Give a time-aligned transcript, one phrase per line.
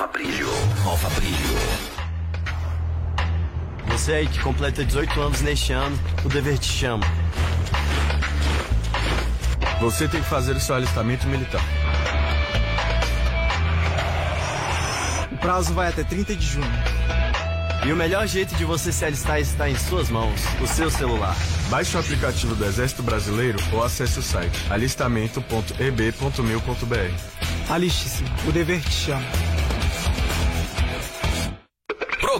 [0.00, 0.48] Nova Brilho.
[0.82, 1.58] Nova Brilho.
[3.88, 5.94] Você aí que completa 18 anos neste ano,
[6.24, 7.04] o dever te chama.
[9.78, 11.60] Você tem que fazer o seu alistamento militar.
[15.30, 16.64] O prazo vai até 30 de junho.
[17.84, 21.36] E o melhor jeito de você se alistar está em suas mãos, o seu celular.
[21.68, 27.68] Baixe o aplicativo do Exército Brasileiro ou acesse o site alistamento.eb.mil.br.
[27.68, 29.49] Aliste-se, o dever te chama.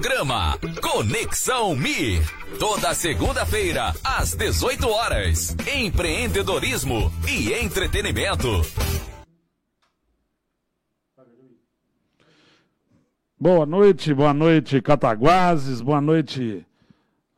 [0.01, 2.19] Programa Conexão Mi.
[2.59, 5.55] Toda segunda-feira, às 18 horas.
[5.77, 8.49] Empreendedorismo e entretenimento.
[13.39, 16.65] Boa noite, boa noite, Cataguases, boa noite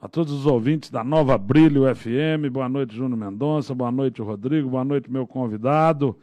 [0.00, 4.70] a todos os ouvintes da Nova Brilho FM, boa noite, Júnior Mendonça, boa noite, Rodrigo,
[4.70, 6.16] boa noite, meu convidado,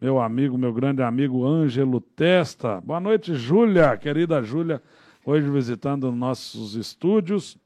[0.00, 4.80] meu amigo, meu grande amigo Ângelo Testa, boa noite, Júlia, querida Júlia,
[5.24, 7.56] hoje visitando nossos estúdios.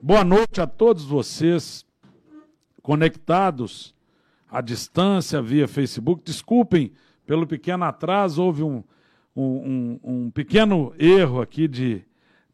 [0.00, 1.84] Boa noite a todos vocês
[2.82, 3.94] conectados
[4.50, 6.22] à distância via Facebook.
[6.24, 6.92] Desculpem
[7.26, 8.82] pelo pequeno atraso, houve um
[9.36, 12.02] um, um, pequeno erro aqui de,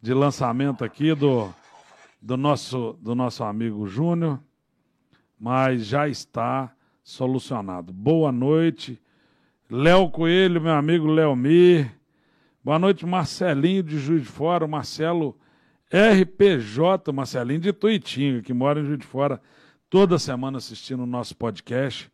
[0.00, 1.48] de lançamento aqui do,
[2.20, 4.40] do, nosso, do nosso amigo Júnior,
[5.38, 6.74] mas já está
[7.04, 7.92] solucionado.
[7.92, 9.00] Boa noite,
[9.70, 11.92] Léo Coelho, meu amigo Leomir.
[12.64, 15.36] Boa noite, Marcelinho de Juiz de Fora, Marcelo
[15.90, 19.42] RPJ, Marcelinho de Tuitinga, que mora em Juiz de Fora,
[19.90, 22.08] toda semana assistindo o nosso podcast.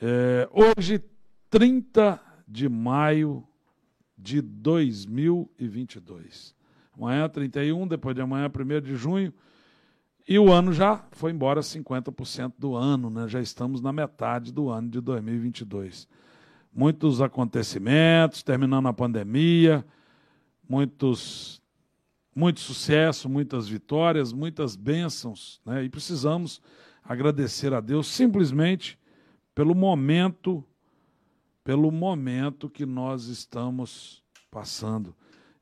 [0.00, 1.00] É, hoje,
[1.48, 3.46] 30 de maio
[4.18, 6.56] de 2022.
[6.98, 9.32] Amanhã 31, depois de amanhã 1 de junho.
[10.28, 13.28] E o ano já foi embora 50% do ano, né?
[13.28, 16.08] já estamos na metade do ano de 2022.
[16.72, 19.84] Muitos acontecimentos, terminando a pandemia,
[20.68, 21.60] muitos,
[22.34, 25.60] muito sucesso, muitas vitórias, muitas bênçãos.
[25.66, 25.84] Né?
[25.84, 26.62] E precisamos
[27.04, 28.98] agradecer a Deus simplesmente
[29.54, 30.64] pelo momento
[31.64, 35.14] pelo momento que nós estamos passando.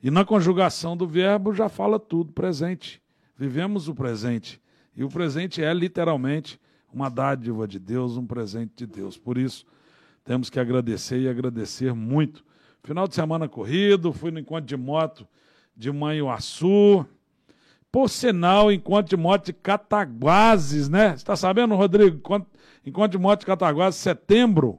[0.02, 3.02] E na conjugação do verbo já fala tudo, presente.
[3.36, 4.60] Vivemos o presente.
[4.96, 6.58] E o presente é literalmente
[6.92, 9.16] uma dádiva de Deus, um presente de Deus.
[9.16, 9.66] Por isso,
[10.24, 12.44] temos que agradecer e agradecer muito.
[12.82, 15.26] Final de semana corrido, fui no encontro de moto
[15.76, 17.06] de Manhuaçu.
[17.92, 21.10] Por sinal, encontro de moto de Cataguases, né?
[21.10, 22.16] Você está sabendo, Rodrigo?
[22.84, 24.78] Encontro de moto de Cataguases, setembro.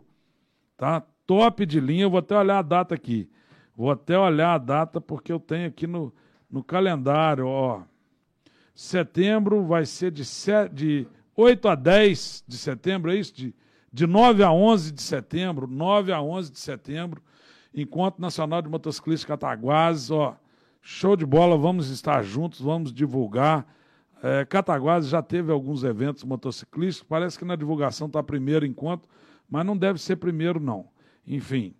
[0.78, 1.06] Tá?
[1.32, 2.04] top de linha.
[2.04, 3.30] Eu vou até olhar a data aqui.
[3.74, 6.14] Vou até olhar a data porque eu tenho aqui no,
[6.50, 7.84] no calendário, ó.
[8.76, 10.24] Setembro vai ser de,
[10.74, 13.34] de 8 a 10 de setembro, é isso?
[13.34, 13.56] De,
[13.92, 17.22] de 9 a 11 de setembro, 9 a 11 de setembro,
[17.74, 20.38] Encontro Nacional de Motociclistas Cataguases, ó.
[20.82, 23.68] Show de bola, vamos estar juntos, vamos divulgar.
[24.24, 29.08] É, Cataguases já teve alguns eventos motociclistas, parece que na divulgação está primeiro encontro,
[29.50, 30.88] mas não deve ser primeiro, não.
[31.26, 31.76] Enfim,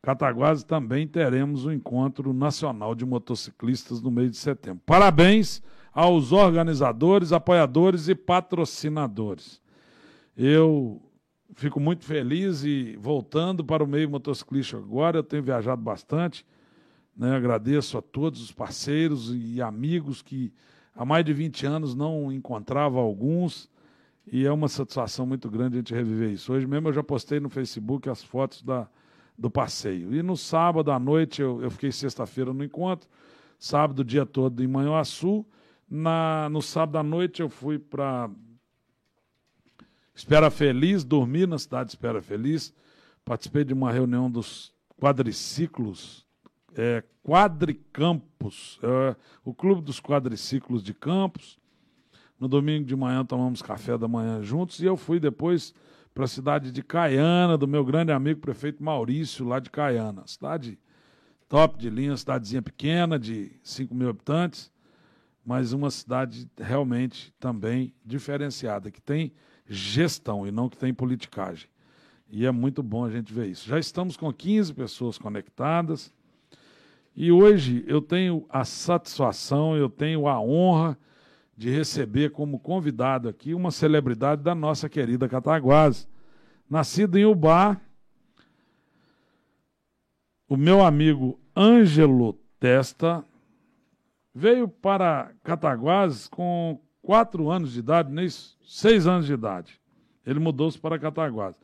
[0.00, 4.82] Cataguases também teremos o um encontro nacional de motociclistas no mês de setembro.
[4.84, 5.62] Parabéns
[5.92, 9.60] aos organizadores, apoiadores e patrocinadores.
[10.36, 11.00] Eu
[11.54, 16.44] fico muito feliz e voltando para o meio motociclista agora, eu tenho viajado bastante.
[17.16, 17.34] Né?
[17.34, 20.52] Agradeço a todos os parceiros e amigos que
[20.94, 23.70] há mais de 20 anos não encontrava alguns
[24.30, 26.52] e é uma satisfação muito grande a gente reviver isso.
[26.52, 28.88] Hoje mesmo eu já postei no Facebook as fotos da,
[29.38, 30.14] do passeio.
[30.14, 33.08] E no sábado à noite, eu, eu fiquei sexta-feira no encontro,
[33.58, 35.44] sábado dia todo em Manhuaçu.
[35.88, 38.30] Na, no sábado à noite eu fui para
[40.14, 42.72] Espera Feliz, dormi na cidade de Espera Feliz,
[43.24, 46.24] participei de uma reunião dos quadriciclos,
[46.76, 51.58] é, Quadricampos, é, o Clube dos Quadriciclos de Campos,
[52.38, 55.74] no domingo de manhã tomamos café da manhã juntos e eu fui depois
[56.14, 60.22] para a cidade de Caiana, do meu grande amigo prefeito Maurício, lá de Caiana.
[60.26, 60.78] Cidade
[61.48, 64.70] top de linha, cidadezinha pequena, de 5 mil habitantes,
[65.44, 69.32] mas uma cidade realmente também diferenciada, que tem
[69.68, 71.68] gestão e não que tem politicagem.
[72.30, 73.68] E é muito bom a gente ver isso.
[73.68, 76.12] Já estamos com 15 pessoas conectadas.
[77.14, 80.98] E hoje eu tenho a satisfação, eu tenho a honra
[81.56, 86.08] de receber como convidado aqui uma celebridade da nossa querida Cataguás.
[86.68, 87.80] Nascido em Ubá,
[90.48, 93.24] o meu amigo Ângelo Testa
[94.34, 98.26] veio para Cataguás com quatro anos de idade, nem
[98.64, 99.78] seis anos de idade.
[100.26, 101.54] Ele mudou-se para Cataguás.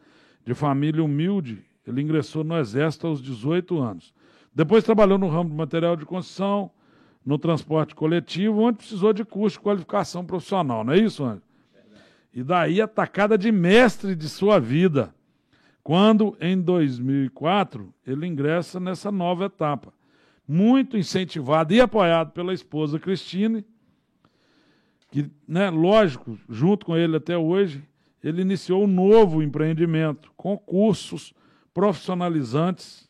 [0.44, 4.14] De família humilde, ele ingressou no Exército aos 18 anos.
[4.54, 6.70] Depois trabalhou no ramo de material de construção,
[7.25, 11.42] no transporte coletivo, onde precisou de curso de qualificação profissional, não é isso, Anjo?
[12.32, 15.12] E daí a tacada de mestre de sua vida,
[15.82, 19.92] quando em 2004 ele ingressa nessa nova etapa.
[20.46, 23.64] Muito incentivado e apoiado pela esposa Cristine,
[25.10, 27.82] que, né, lógico, junto com ele até hoje,
[28.22, 31.32] ele iniciou um novo empreendimento com cursos
[31.72, 33.08] profissionalizantes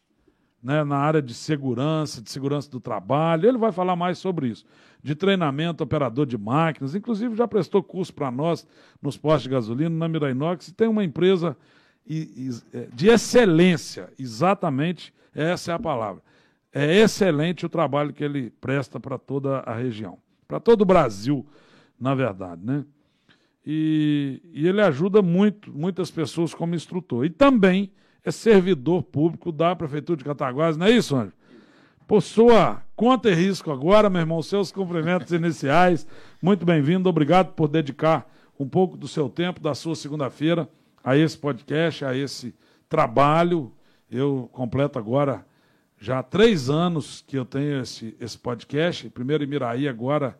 [0.62, 3.48] né, na área de segurança, de segurança do trabalho.
[3.48, 4.64] Ele vai falar mais sobre isso.
[5.02, 8.66] De treinamento, operador de máquinas, inclusive já prestou curso para nós
[9.00, 11.56] nos postos de gasolina, na Mirainox, e tem uma empresa
[12.72, 16.22] é, de excelência, exatamente essa é a palavra.
[16.72, 21.46] É excelente o trabalho que ele presta para toda a região, para todo o Brasil,
[22.00, 22.84] na verdade, né?
[23.64, 27.26] E, e ele ajuda muito, muitas pessoas como instrutor.
[27.26, 27.92] E também
[28.24, 31.32] é servidor público da Prefeitura de Cataguases, não é isso, Anjo?
[32.06, 36.06] Por sua conta e risco agora, meu irmão, seus cumprimentos iniciais.
[36.42, 40.68] Muito bem-vindo, obrigado por dedicar um pouco do seu tempo, da sua segunda-feira,
[41.04, 42.54] a esse podcast, a esse
[42.88, 43.72] trabalho.
[44.10, 45.46] Eu completo agora
[45.98, 50.36] já três anos que eu tenho esse, esse podcast, primeiro em Miraí, agora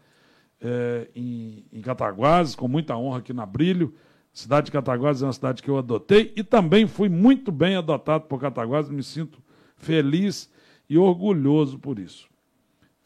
[0.60, 3.94] é, em, em Cataguases, com muita honra aqui na Brilho.
[4.32, 7.76] A cidade de Cataguases é uma cidade que eu adotei e também fui muito bem
[7.76, 9.42] adotado por Cataguases, me sinto
[9.76, 10.50] feliz
[10.88, 12.28] e orgulhoso por isso.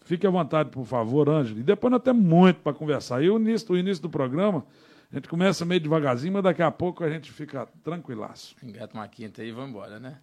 [0.05, 1.61] Fique à vontade, por favor, Ângelo.
[1.61, 3.23] E depois nós temos muito para conversar.
[3.23, 4.67] E o início, o início do programa,
[5.11, 8.55] a gente começa meio devagarzinho, mas daqui a pouco a gente fica tranquilaço.
[8.63, 10.19] Engata uma quinta aí e vamos embora, né?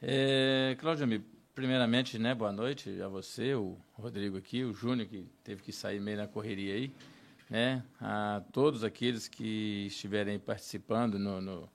[0.00, 1.22] É, Cláudio,
[1.54, 6.00] primeiramente, né, boa noite a você, o Rodrigo aqui, o Júnior, que teve que sair
[6.00, 6.92] meio na correria aí
[7.52, 11.68] né, a todos aqueles que estiverem participando no, no,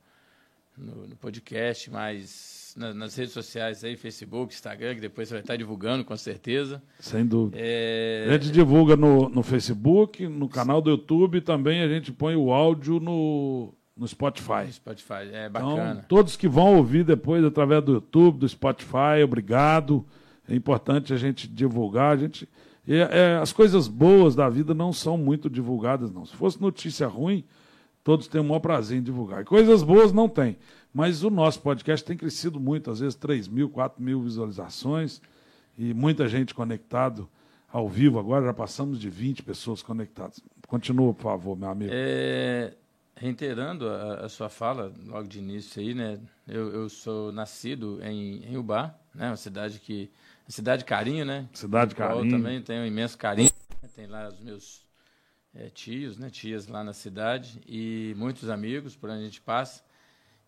[0.76, 5.42] no, no podcast, mas na, nas redes sociais aí, Facebook, Instagram, que depois você vai
[5.42, 6.82] estar divulgando com certeza.
[7.00, 7.58] Sem dúvida.
[7.62, 8.26] É...
[8.28, 12.52] A gente divulga no, no Facebook, no canal do YouTube, também a gente põe o
[12.52, 14.66] áudio no, no Spotify.
[14.66, 15.92] No Spotify, é então, bacana.
[15.92, 20.06] Então, todos que vão ouvir depois através do YouTube, do Spotify, obrigado.
[20.48, 22.48] É importante a gente divulgar, a gente
[22.88, 26.26] e, é, as coisas boas da vida não são muito divulgadas, não.
[26.26, 27.44] Se fosse notícia ruim,
[28.02, 29.42] todos têm o maior prazer em divulgar.
[29.42, 30.58] E coisas boas não tem.
[30.94, 35.22] Mas o nosso podcast tem crescido muito, às vezes 3 mil, 4 mil visualizações
[35.78, 37.28] e muita gente conectado
[37.68, 38.18] ao vivo.
[38.18, 40.42] Agora já passamos de 20 pessoas conectadas.
[40.66, 41.92] Continua, por favor, meu amigo.
[41.94, 42.74] É,
[43.18, 46.20] reiterando a, a, sua fala, logo de início aí, né?
[46.48, 49.28] Eu, eu sou nascido em, em Ubá, né?
[49.28, 50.10] uma cidade que
[50.48, 51.48] Cidade Carinho, né?
[51.54, 52.26] Cidade Carinho.
[52.26, 53.52] Eu também tenho um imenso carinho.
[53.96, 54.86] Tem lá os meus
[55.54, 56.30] é, tios, né?
[56.30, 59.84] Tias lá na cidade e muitos amigos por onde a gente passa.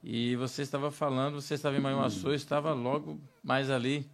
[0.01, 4.09] E você estava falando, você estava em Manhuaçu, estava logo mais ali,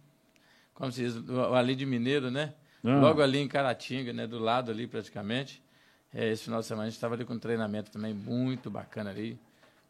[0.74, 1.14] como se diz,
[1.54, 2.54] ali de Mineiro, né?
[2.82, 2.98] Ah.
[2.98, 4.26] Logo ali em Caratinga, né?
[4.26, 5.62] Do lado ali praticamente.
[6.18, 9.10] É, esse final de semana a gente estava ali com um treinamento também muito bacana
[9.10, 9.38] ali.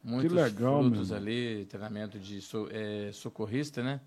[0.02, 4.00] Muitos que legal, frutos ali, treinamento de so, é, socorrista, né?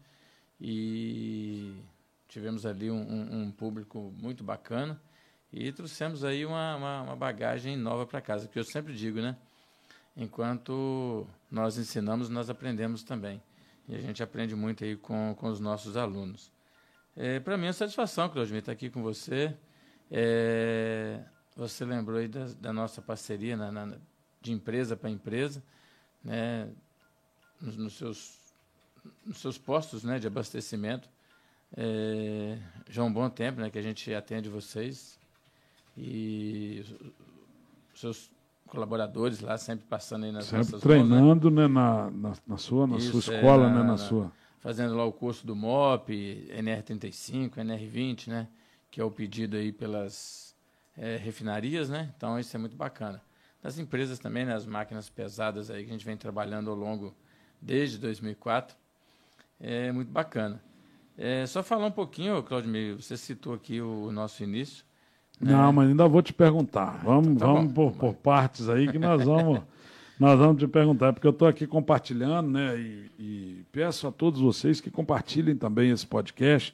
[0.60, 1.74] e
[2.27, 5.00] tivemos ali um, um, um público muito bacana
[5.51, 9.36] e trouxemos aí uma, uma, uma bagagem nova para casa, que eu sempre digo, né?
[10.16, 13.42] Enquanto nós ensinamos, nós aprendemos também.
[13.88, 16.51] E a gente aprende muito aí com, com os nossos alunos.
[17.16, 19.56] É, para mim é uma satisfação, Claudio, estar aqui com você.
[20.11, 21.23] É,
[21.59, 23.97] você lembrou aí da, da nossa parceria na, na,
[24.42, 25.61] de empresa para empresa,
[26.23, 26.69] né?
[27.61, 28.39] nos, nos seus
[29.25, 31.09] nos seus postos né, de abastecimento.
[31.75, 32.57] É,
[32.89, 35.19] já há um bom tempo né, que a gente atende vocês
[35.97, 36.83] e
[37.94, 38.31] seus
[38.66, 41.61] colaboradores lá sempre passando aí nas sempre nossas treinando mãos, né?
[41.61, 44.95] né, na, na, na, sua na Isso, sua escola é, na, né na, sua fazendo
[44.95, 46.11] lá o curso do MOP
[46.51, 48.47] NR35 NR20 né
[48.89, 50.48] que é o pedido aí pelas
[50.99, 53.19] é, refinarias né então isso é muito bacana
[53.63, 57.15] das empresas também né, as máquinas pesadas aí que a gente vem trabalhando ao longo
[57.61, 58.77] desde 2004
[59.59, 60.61] é muito bacana.
[61.18, 64.85] É, só falar um pouquinho, Claudio, você citou aqui o nosso início.
[65.39, 65.51] Né?
[65.51, 67.01] Não, mas ainda vou te perguntar.
[67.03, 69.61] Vamos, tá vamos por, por, partes aí que nós vamos,
[70.18, 72.79] nós vamos te perguntar, porque eu estou aqui compartilhando, né?
[72.79, 76.73] E, e, peço a todos vocês que compartilhem também esse podcast,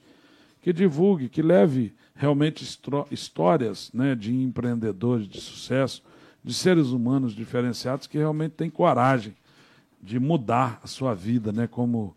[0.61, 2.63] que divulgue, que leve realmente
[3.11, 6.01] histórias né, de empreendedores de sucesso,
[6.43, 9.35] de seres humanos diferenciados que realmente têm coragem
[10.01, 11.67] de mudar a sua vida, né?
[11.67, 12.15] Como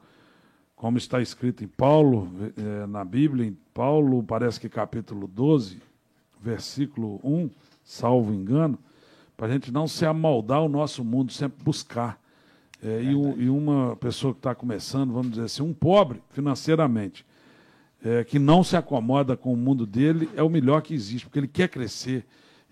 [0.78, 5.82] como está escrito em Paulo, é, na Bíblia, em Paulo, parece que capítulo 12,
[6.40, 7.50] versículo 1,
[7.84, 8.78] salvo engano,
[9.36, 12.20] para a gente não se amoldar o nosso mundo, sempre buscar.
[12.80, 17.26] É, e, e, uma pessoa que está começando, vamos dizer assim, um pobre financeiramente,
[18.04, 21.38] é, que não se acomoda com o mundo dele, é o melhor que existe, porque
[21.38, 22.24] ele quer crescer,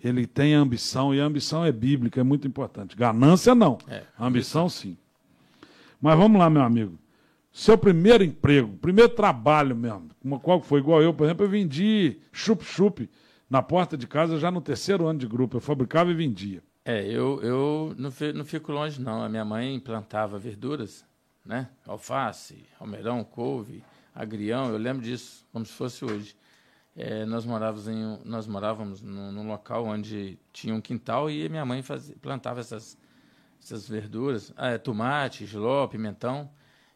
[0.02, 2.96] ele tem ambição, e a ambição é bíblica, é muito importante.
[2.96, 4.02] Ganância não, É.
[4.18, 4.96] ambição sim.
[6.00, 6.98] Mas vamos lá, meu amigo.
[7.52, 10.80] Seu primeiro emprego, primeiro trabalho mesmo, como- qual foi?
[10.80, 13.08] Igual eu, por exemplo, eu vendi chup-chup
[13.48, 15.56] na porta de casa já no terceiro ano de grupo.
[15.56, 16.62] Eu fabricava e vendia.
[16.84, 19.22] É, eu, eu não, não fico longe, não.
[19.22, 21.02] A minha mãe plantava verduras,
[21.44, 21.68] né?
[21.86, 23.82] Alface, almeirão, couve,
[24.16, 26.34] agrião, eu lembro disso, como se fosse hoje.
[26.96, 31.64] É, nós morávamos, em, nós morávamos num, num local onde tinha um quintal e minha
[31.66, 32.96] mãe fazia, plantava essas,
[33.62, 36.48] essas verduras, ah, é, tomate, giló, pimentão,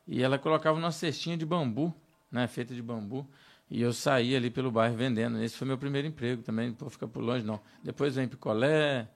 [0.09, 1.95] e ela colocava numa cestinha de bambu,
[2.33, 3.29] né, feita de bambu,
[3.71, 5.43] e eu saía ali pelo bairro vendendo.
[5.43, 7.61] Esse foi meu primeiro emprego também, não vou ficar por longe, não.
[7.85, 9.07] Depois vem picolé,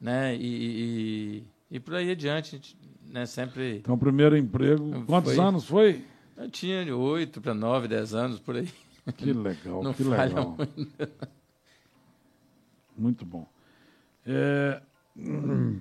[0.00, 2.78] né, e, e, e por aí adiante,
[3.10, 3.78] né, sempre...
[3.78, 5.04] Então, primeiro emprego.
[5.04, 5.44] Quantos Foi.
[5.44, 6.04] anos foi?
[6.38, 8.68] Eu tinha de 8 para 9, 10 anos, por aí.
[9.16, 10.56] Que legal, Não que legal.
[12.96, 13.46] Muito bom.
[14.26, 14.82] É,
[15.16, 15.80] hum,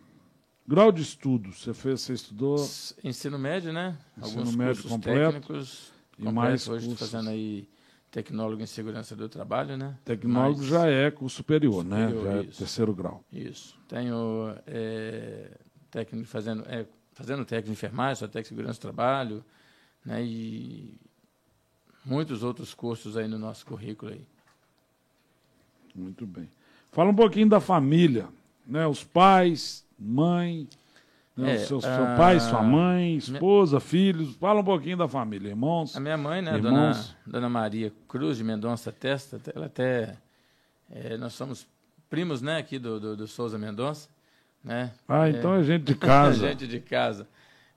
[0.67, 2.55] grau de estudo, você fez, você estudou
[3.03, 3.97] Ensino médio, né?
[4.17, 5.93] Ensino Alguns médio cursos completo técnicos.
[6.13, 6.33] e completo.
[6.35, 7.67] mais Hoje estou fazendo aí
[8.11, 9.97] tecnólogo em segurança do trabalho, né?
[10.05, 12.07] tecnólogo, Mais- já é curso superior, né?
[12.07, 12.57] Superior, Já é isso.
[12.59, 13.23] terceiro grau.
[13.31, 13.77] Isso.
[13.87, 15.51] Tenho é,
[15.91, 19.43] técnico fazendo, é, fazendo técnico de enfermagem, só técnico de segurança do trabalho,
[20.07, 20.23] né?
[20.23, 20.97] E
[22.05, 24.25] muitos outros cursos aí no nosso currículo aí.
[25.93, 26.49] Muito bem.
[26.93, 28.27] Fala um pouquinho da família,
[28.65, 28.87] né?
[28.87, 30.67] Os pais, mãe,
[31.35, 31.51] né?
[31.51, 34.35] É, o seu, seu ah, pai, sua mãe, esposa, filhos.
[34.37, 35.95] Fala um pouquinho da família, irmãos.
[35.95, 37.13] A minha mãe, né, Irmãos?
[37.25, 40.17] dona, dona Maria Cruz de Mendonça Testa, ela até.
[40.89, 41.67] é, nós somos
[42.09, 44.07] primos, né, aqui do, do, do Souza Mendonça,
[44.63, 44.93] né?
[45.07, 46.47] Ah, então é gente de casa.
[46.47, 47.27] gente de casa.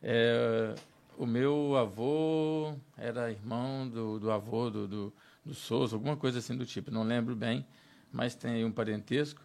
[0.01, 0.75] É,
[1.21, 5.13] o meu avô era irmão do, do avô do, do,
[5.45, 7.67] do Souza, alguma coisa assim do tipo, não lembro bem,
[8.11, 9.43] mas tem um parentesco.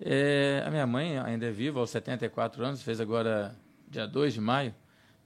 [0.00, 3.54] É, a minha mãe ainda é viva, aos 74 anos, fez agora
[3.88, 4.74] dia 2 de maio,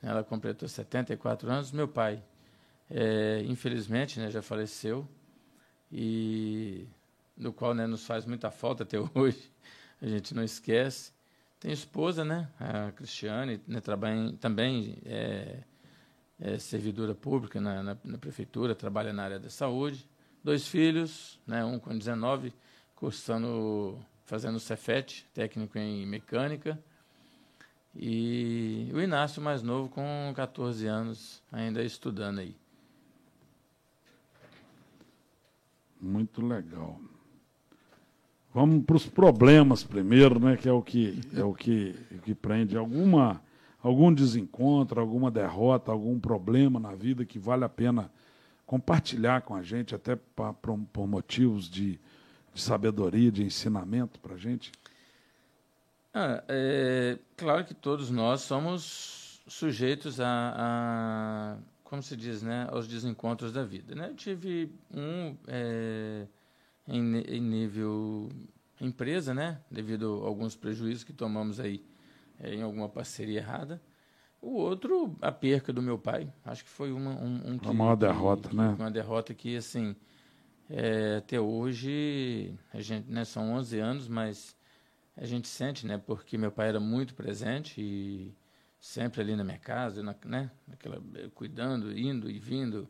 [0.03, 1.73] né, ela completou 74 anos.
[1.73, 2.23] Meu pai,
[2.91, 5.09] é, infelizmente, né, já faleceu,
[5.91, 6.87] e
[7.35, 9.51] do qual né, nos faz muita falta até hoje,
[10.03, 11.11] a gente não esquece.
[11.59, 13.81] Tem esposa, né, a Cristiane, né,
[14.39, 15.61] também é,
[16.41, 20.09] é servidora pública na, na, na prefeitura, trabalha na área da saúde.
[20.45, 22.53] Dois filhos, né, um com 19,
[22.95, 26.79] cursando, fazendo Cefet, técnico em mecânica.
[27.95, 32.55] E o Inácio, mais novo, com 14 anos, ainda estudando aí.
[36.01, 37.01] Muito legal.
[38.53, 40.57] Vamos para os problemas primeiro, né?
[40.57, 43.43] Que é o que é o que, o que prende alguma
[43.87, 48.11] algum desencontro, alguma derrota, algum problema na vida que vale a pena
[48.67, 52.01] compartilhar com a gente, até pa- por, motivos de,
[52.53, 54.73] de sabedoria, de ensinamento para a gente.
[56.13, 60.27] Ah, é, claro que todos nós somos sujeitos a,
[60.57, 63.95] a, como se diz, né, aos desencontros da vida.
[63.95, 64.09] Né?
[64.09, 66.27] Eu tive um é,
[66.89, 68.31] em, em nível
[68.81, 71.81] empresa, né, devido a alguns prejuízos que tomamos aí
[72.43, 73.81] em alguma parceria errada.
[74.41, 76.33] O outro, a perca do meu pai.
[76.45, 78.77] Acho que foi uma, um, um que, A maior que- derrota, que- né?
[78.79, 79.97] Uma derrota que, assim,
[80.69, 84.57] é, até hoje, a gente, né, são 11 anos, mas
[85.17, 85.97] a gente sente, né?
[85.99, 88.35] Porque meu pai era muito presente e
[88.79, 90.51] sempre ali na minha casa, na, né?
[90.69, 91.03] Naquela,
[91.35, 92.89] cuidando, indo e vindo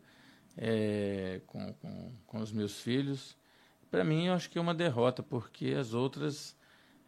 [0.56, 3.36] eh, com, com, com os meus filhos.
[3.90, 6.55] Para mim, eu acho que é uma derrota, porque as outras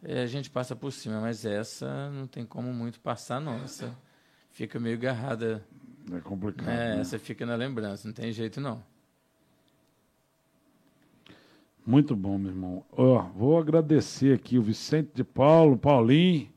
[0.03, 3.55] eh, a gente passa por cima, mas essa não tem como muito passar, não.
[3.65, 3.95] Essa
[4.51, 5.65] fica meio agarrada,
[6.13, 6.67] É complicado.
[6.67, 6.95] né?
[6.97, 7.01] né?
[7.01, 8.83] Essa fica na lembrança, não tem jeito, não.
[11.87, 12.85] Muito bom, meu irmão.
[12.93, 16.51] Ó, vou agradecer aqui o Vicente de Paulo, Paulinho.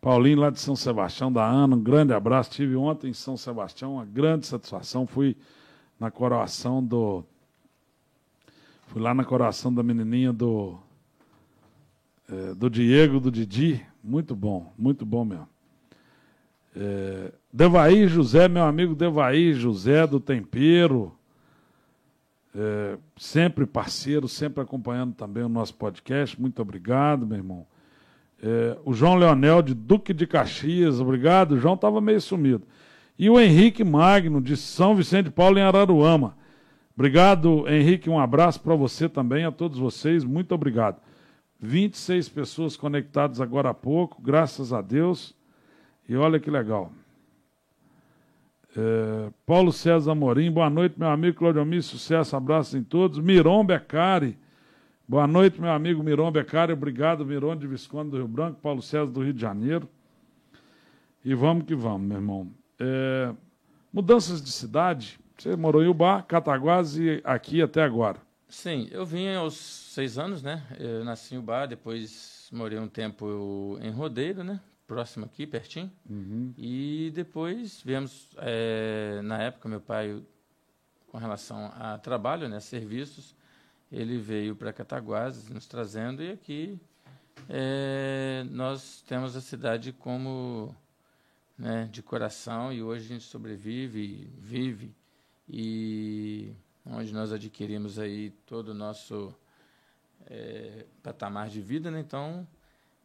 [0.00, 2.52] Paulinho lá de São Sebastião da Ana, um grande abraço.
[2.52, 5.06] Tive ontem em São Sebastião, uma grande satisfação.
[5.06, 5.36] Fui
[6.00, 7.24] na coroação do.
[8.86, 10.78] Fui lá na coroação da menininha do.
[12.30, 13.84] Eh, do Diego, do Didi.
[14.02, 15.48] Muito bom, muito bom mesmo.
[16.76, 21.12] É, Devaí José, meu amigo Devaí José do Tempero.
[22.54, 26.40] É, sempre parceiro, sempre acompanhando também o nosso podcast.
[26.40, 27.66] Muito obrigado, meu irmão.
[28.42, 31.52] É, o João Leonel, de Duque de Caxias, obrigado.
[31.52, 32.62] O João estava meio sumido.
[33.18, 36.36] E o Henrique Magno, de São Vicente de Paulo, em Araruama.
[36.94, 38.08] Obrigado, Henrique.
[38.08, 40.24] Um abraço para você também, a todos vocês.
[40.24, 41.00] Muito obrigado.
[41.60, 45.34] 26 pessoas conectadas agora há pouco, graças a Deus.
[46.08, 46.92] E olha que legal.
[48.76, 53.18] É, Paulo César Morim, boa noite, meu amigo Claudio sucesso, abraços em todos.
[53.18, 54.38] Miron Becari,
[55.06, 59.10] boa noite, meu amigo Miron Becari, obrigado, Miron de Visconde do Rio Branco, Paulo César
[59.10, 59.88] do Rio de Janeiro.
[61.24, 62.48] E vamos que vamos, meu irmão.
[62.78, 63.34] É,
[63.92, 68.27] mudanças de cidade, você morou em Ubá, Cataguases e aqui até agora.
[68.48, 70.66] Sim, eu vim aos seis anos, né?
[70.78, 74.60] Eu nasci em Ubá, depois morei um tempo em Rodeiro, né?
[74.86, 75.92] Próximo aqui, pertinho.
[76.08, 76.54] Uhum.
[76.56, 80.22] E depois viemos, é, na época, meu pai,
[81.08, 82.58] com relação a trabalho, né?
[82.58, 83.36] Serviços,
[83.92, 86.80] ele veio para Cataguases nos trazendo e aqui
[87.48, 90.74] é, nós temos a cidade como
[91.56, 94.94] né, de coração e hoje a gente sobrevive, vive
[95.48, 96.52] e
[96.90, 99.34] onde nós adquirimos aí todo o nosso
[100.26, 102.00] é, patamar de vida, né?
[102.00, 102.46] Então,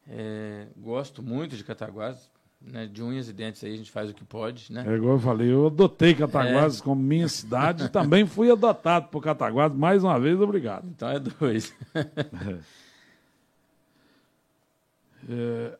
[0.08, 2.30] é, gosto muito de Cataguases,
[2.62, 2.86] né?
[2.88, 4.86] De unhas e dentes aí a gente faz o que pode, né?
[4.88, 6.84] É igual eu falei, eu adotei Cataguases é.
[6.84, 10.88] como minha cidade e também fui adotado por Cataguases, mais uma vez, obrigado.
[10.88, 11.74] Então é dois.
[15.30, 15.78] é,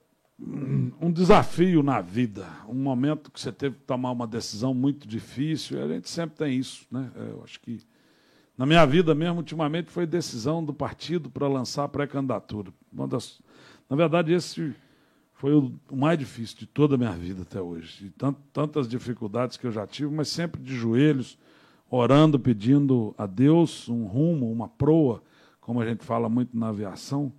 [1.02, 5.82] um desafio na vida, um momento que você teve que tomar uma decisão muito difícil,
[5.84, 7.12] a gente sempre tem isso, né?
[7.16, 7.80] Eu acho que
[8.58, 12.72] na minha vida mesmo, ultimamente, foi decisão do partido para lançar a pré-candidatura.
[13.90, 14.76] Na verdade, esse
[15.34, 18.06] foi o, mais difícil de toda a minha vida até hoje.
[18.06, 21.38] E tant, tantas dificuldades que eu já tive, mas sempre de joelhos,
[21.90, 25.22] orando, pedindo a Deus um rumo, uma proa,
[25.60, 27.34] como a gente fala muito na aviação.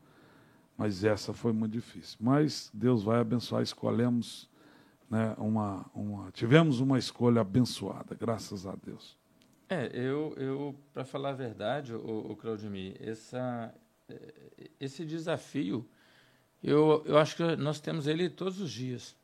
[0.77, 2.19] Mas essa foi muito difícil.
[2.21, 4.51] Mas Deus vai abençoar, escolhemos
[5.09, 6.31] né, uma, uma.
[6.33, 9.17] Tivemos uma escolha abençoada, graças a Deus.
[9.75, 13.75] É, eu, eu para falar a verdade, o, o Claudemir, essa,
[14.09, 14.15] é,
[14.79, 15.85] esse desafio,
[16.63, 19.17] eu, eu acho que nós temos ele todos os dias.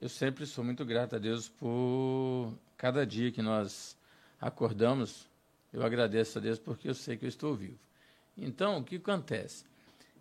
[0.00, 3.96] Eu sempre sou muito grato a Deus por cada dia que nós
[4.38, 5.26] acordamos.
[5.72, 7.78] Eu agradeço a Deus porque eu sei que eu estou vivo.
[8.36, 9.64] Então, o que acontece?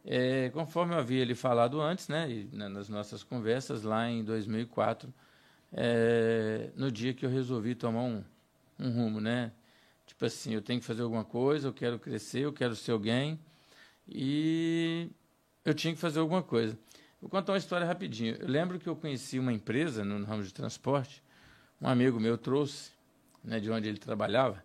[0.05, 4.23] É, conforme eu havia lhe falado antes, né, e, né, nas nossas conversas lá em
[4.23, 5.13] 2004,
[5.73, 8.23] é, no dia que eu resolvi tomar um,
[8.79, 9.51] um rumo, né?
[10.05, 13.39] Tipo assim, eu tenho que fazer alguma coisa, eu quero crescer, eu quero ser alguém
[14.07, 15.09] e
[15.63, 16.77] eu tinha que fazer alguma coisa.
[17.19, 18.35] Vou contar uma história rapidinho.
[18.35, 21.23] Eu lembro que eu conheci uma empresa no ramo de transporte,
[21.81, 22.91] um amigo meu trouxe,
[23.43, 24.63] né, de onde ele trabalhava,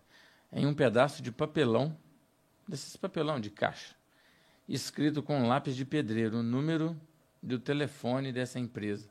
[0.52, 1.96] em um pedaço de papelão,
[2.68, 3.94] desses papelão de caixa,
[4.68, 6.98] escrito com um lápis de pedreiro o número
[7.42, 9.08] do telefone dessa empresa.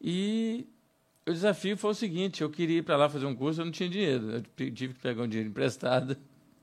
[0.00, 0.68] E
[1.26, 3.72] o desafio foi o seguinte: eu queria ir para lá fazer um curso, eu não
[3.72, 4.30] tinha dinheiro.
[4.30, 6.16] Eu tive que pegar um dinheiro emprestado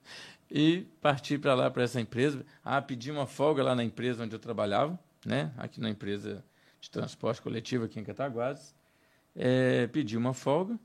[0.50, 2.46] e partir para lá, para essa empresa.
[2.64, 5.54] Ah, pedi uma folga lá na empresa onde eu trabalhava, né?
[5.58, 6.44] aqui na empresa
[6.80, 8.74] de transporte coletivo aqui em Cataguases.
[9.36, 10.80] É, pedi uma folga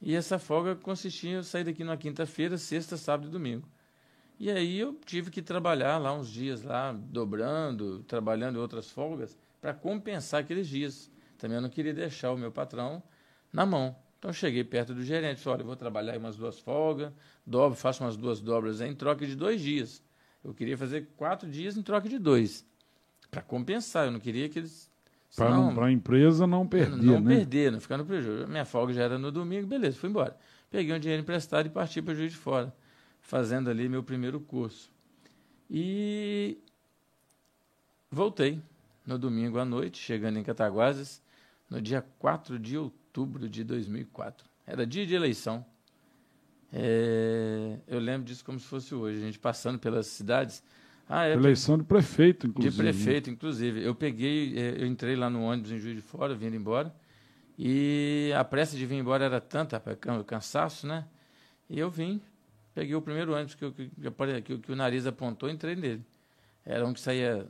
[0.00, 3.68] e essa folga consistia em eu sair daqui na quinta-feira, sexta, sábado e domingo.
[4.38, 9.74] E aí eu tive que trabalhar lá uns dias lá, dobrando, trabalhando outras folgas, para
[9.74, 11.10] compensar aqueles dias.
[11.36, 13.02] Também eu não queria deixar o meu patrão
[13.52, 13.96] na mão.
[14.18, 17.10] Então cheguei perto do gerente, falei, olha, eu vou trabalhar aí umas duas folgas,
[17.46, 20.02] dobro, faço umas duas dobras aí em troca de dois dias.
[20.44, 22.66] Eu queria fazer quatro dias em troca de dois.
[23.30, 24.90] Para compensar, eu não queria que eles.
[25.36, 27.02] Para a empresa não perder.
[27.02, 27.36] Não né?
[27.36, 28.48] perder, não ficar no prejuízo.
[28.48, 30.36] Minha folga já era no domingo, beleza, fui embora.
[30.70, 32.74] Peguei um dinheiro emprestado e parti para o Juiz de Fora,
[33.20, 34.90] fazendo ali meu primeiro curso.
[35.70, 36.58] E
[38.10, 38.60] voltei
[39.06, 41.22] no domingo à noite, chegando em Cataguases,
[41.70, 44.48] no dia 4 de outubro outubro de 2004.
[44.66, 45.66] Era dia de eleição.
[46.72, 50.62] É, eu lembro disso como se fosse hoje, a gente passando pelas cidades.
[51.08, 52.76] Ah, é, eleição de prefeito, inclusive.
[52.76, 53.82] De prefeito, inclusive.
[53.82, 56.94] Eu peguei, é, eu entrei lá no ônibus em Juiz de Fora, vindo embora,
[57.58, 59.82] e a pressa de vir embora era tanta,
[60.18, 61.04] o cansaço, né?
[61.68, 62.20] E eu vim,
[62.72, 63.90] peguei o primeiro ônibus que, eu, que,
[64.44, 66.04] que, que o nariz apontou, entrei nele.
[66.64, 67.44] Era um que saía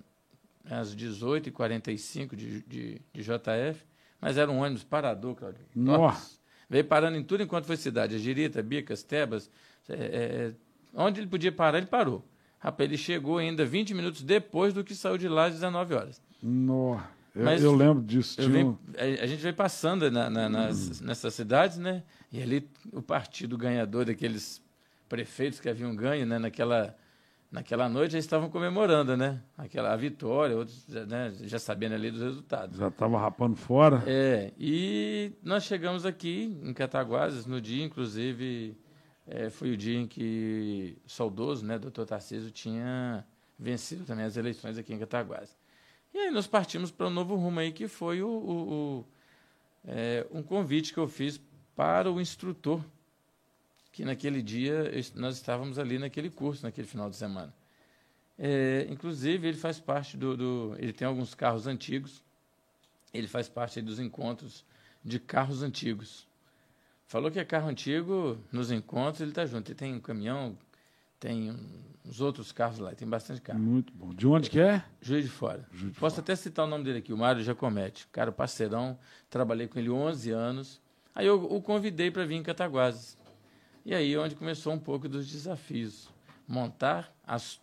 [0.65, 3.85] às 18h45 de, de, de JF,
[4.21, 5.65] mas era um ônibus parador, Claudio.
[5.75, 6.39] Nossa.
[6.69, 8.19] Veio parando em tudo enquanto foi cidade.
[8.19, 9.51] Girita, Bicas, Tebas.
[9.89, 10.53] É, é,
[10.95, 12.25] onde ele podia parar, ele parou.
[12.59, 16.23] Rapaz, ele chegou ainda 20 minutos depois do que saiu de lá às 19 horas.
[16.43, 17.09] Nossa.
[17.35, 18.41] Mas eu, lembro disso.
[18.41, 21.05] Eu a, a, gente veio passando na, na, nas, hum.
[21.07, 22.03] nessas cidades, né?
[22.33, 24.63] E ali o partido ganhador daqueles
[25.09, 26.39] prefeitos que haviam ganho, né?
[26.39, 26.97] Naquela
[27.51, 29.41] naquela noite já estavam comemorando, né?
[29.59, 32.79] Aquela a vitória, outros né, já sabendo ali dos resultados.
[32.79, 34.03] Já estava rapando fora.
[34.07, 38.77] É, e nós chegamos aqui em Cataguases no dia, inclusive,
[39.27, 43.25] é, foi o dia em que o saudoso, né, doutor Tarcísio, tinha
[43.59, 45.59] vencido também as eleições aqui em Cataguases.
[46.15, 48.53] E aí nós partimos para um novo rumo aí, que foi o, o,
[48.99, 49.05] o
[49.85, 51.41] é, um convite que eu fiz
[51.75, 52.85] para o instrutor,
[54.01, 57.53] que naquele dia nós estávamos ali naquele curso, naquele final de semana.
[58.39, 62.25] É, inclusive, ele faz parte do, do, Ele tem alguns carros antigos,
[63.13, 64.65] ele faz parte dos encontros
[65.05, 66.27] de carros antigos.
[67.07, 69.69] Falou que é carro antigo, nos encontros ele está junto.
[69.69, 70.57] Ele tem um caminhão,
[71.19, 71.55] tem
[72.03, 73.59] uns outros carros lá, tem bastante carro.
[73.59, 74.15] Muito bom.
[74.15, 74.83] De onde que é?
[75.03, 75.69] Juiz de Fora.
[75.73, 76.25] Juiz de Posso Fora.
[76.25, 78.09] até citar o nome dele aqui, o Mário Jacomete.
[78.11, 80.81] Cara, parceirão, trabalhei com ele 11 anos.
[81.15, 83.20] Aí eu o convidei para vir em Cataguases.
[83.85, 86.13] E aí onde começou um pouco dos desafios.
[86.47, 87.61] Montar as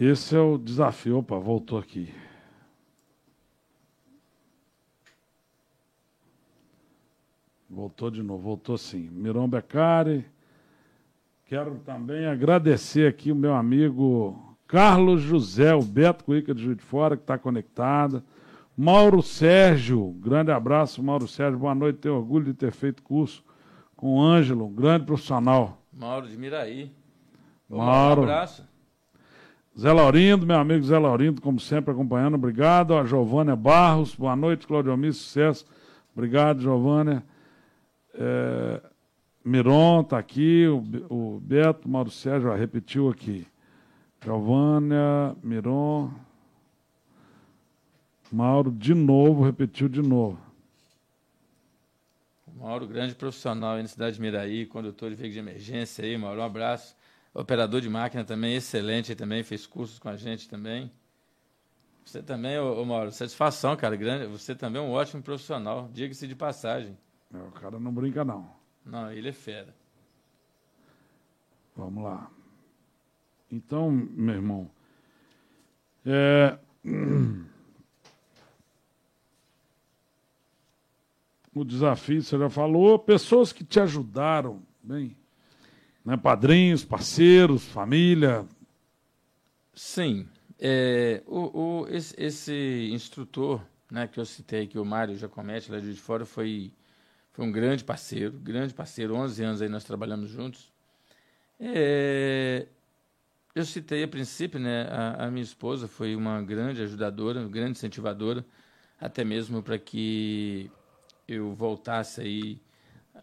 [0.00, 1.18] Esse é o desafio.
[1.18, 2.12] Opa, voltou aqui.
[7.68, 9.08] Voltou de novo, voltou sim.
[9.10, 10.24] Miron Beccari.
[11.46, 16.82] Quero também agradecer aqui o meu amigo Carlos José, o Beto Cuica de Juiz de
[16.82, 18.22] Fora, que está conectado.
[18.76, 21.58] Mauro Sérgio, grande abraço, Mauro Sérgio.
[21.58, 23.44] Boa noite, tenho orgulho de ter feito curso
[24.04, 25.78] com o Ângelo, um grande profissional.
[25.90, 26.92] Mauro de Miraí.
[27.70, 28.20] Ô, Mauro.
[28.20, 28.68] Um abraço.
[29.80, 32.34] Zé Laurindo, meu amigo Zé Laurindo, como sempre, acompanhando.
[32.34, 32.94] Obrigado.
[32.94, 34.14] A Giovânia Barros.
[34.14, 35.64] Boa noite, Claudio Almir, sucesso.
[36.14, 37.24] Obrigado, Giovânia.
[38.12, 38.82] É,
[39.42, 40.66] Miron está aqui.
[40.68, 43.46] O, o Beto, Mauro Sérgio, ó, repetiu aqui.
[44.22, 46.10] Giovânia, Miron.
[48.30, 50.38] Mauro, de novo, repetiu de novo.
[52.56, 56.40] Mauro, grande profissional aí na cidade de Miraí, condutor de veículo de emergência aí, Mauro,
[56.40, 56.96] um abraço.
[57.34, 60.90] Operador de máquina também, excelente também, fez cursos com a gente também.
[62.04, 64.26] Você também, ô, ô Mauro, satisfação, cara, grande.
[64.26, 66.96] Você também é um ótimo profissional, diga-se de passagem.
[67.32, 68.48] É, o cara não brinca, não.
[68.86, 69.74] Não, ele é fera.
[71.74, 72.30] Vamos lá.
[73.50, 74.70] Então, meu irmão,
[76.06, 76.56] é,
[81.60, 85.16] o desafio, você já falou, pessoas que te ajudaram, bem,
[86.04, 88.46] né, padrinhos, parceiros, família,
[89.74, 90.28] Sim.
[90.58, 95.80] É, o, o- esse, esse instrutor né, que eu citei, que o Mário Jacomete, lá
[95.80, 96.72] de Fora, foi,
[97.32, 100.72] foi um grande parceiro, grande parceiro, 11 anos aí nós trabalhamos juntos.
[101.60, 102.66] É,
[103.54, 107.72] eu citei a princípio, né, a, a minha esposa foi uma grande ajudadora, uma grande
[107.72, 108.44] incentivadora,
[109.00, 110.70] até mesmo para que
[111.26, 112.60] eu voltasse aí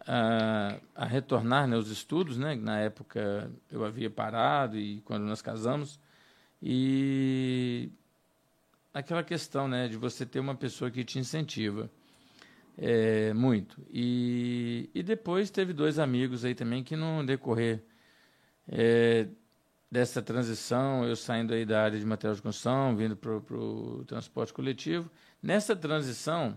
[0.06, 2.54] a, a retornar né, aos estudos, né?
[2.54, 5.98] Na época eu havia parado e quando nós casamos
[6.62, 7.90] e
[8.94, 11.90] aquela questão, né, de você ter uma pessoa que te incentiva
[12.78, 13.80] é, muito.
[13.90, 17.82] E, e depois teve dois amigos aí também que no decorrer
[18.68, 19.26] é,
[19.90, 24.52] dessa transição, eu saindo aí da área de material de construção, vindo para o transporte
[24.52, 25.10] coletivo,
[25.42, 26.56] nessa transição,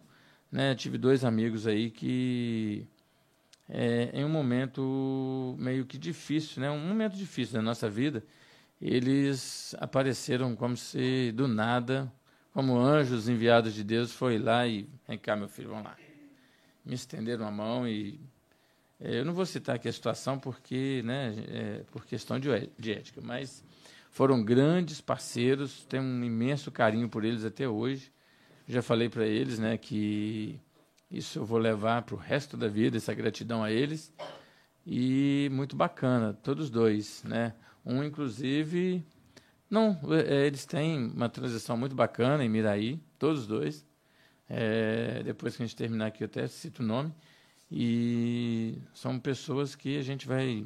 [0.52, 2.88] né, tive dois amigos aí que
[3.70, 8.24] é, em um momento meio que difícil, né, um momento difícil da nossa vida,
[8.82, 12.12] eles apareceram como se do nada,
[12.54, 15.98] como anjos enviados de Deus, foi lá e vem cá, meu filho, vamos lá.
[16.86, 18.20] Me estenderam a mão e
[19.00, 22.94] é, eu não vou citar aqui a situação porque, né, é, por questão de, de
[22.94, 23.64] ética, mas
[24.10, 28.12] foram grandes parceiros, tenho um imenso carinho por eles até hoje.
[28.68, 30.60] Já falei para eles, né, que
[31.10, 34.12] isso eu vou levar para o resto da vida, essa gratidão a eles.
[34.86, 37.54] E muito bacana, todos dois, né?
[37.86, 39.06] Um, inclusive,
[39.70, 43.86] não, é, eles têm uma transição muito bacana em Miraí, todos os dois.
[44.48, 47.14] É, depois que a gente terminar aqui, eu até cito o nome.
[47.72, 50.66] E são pessoas que a gente vai,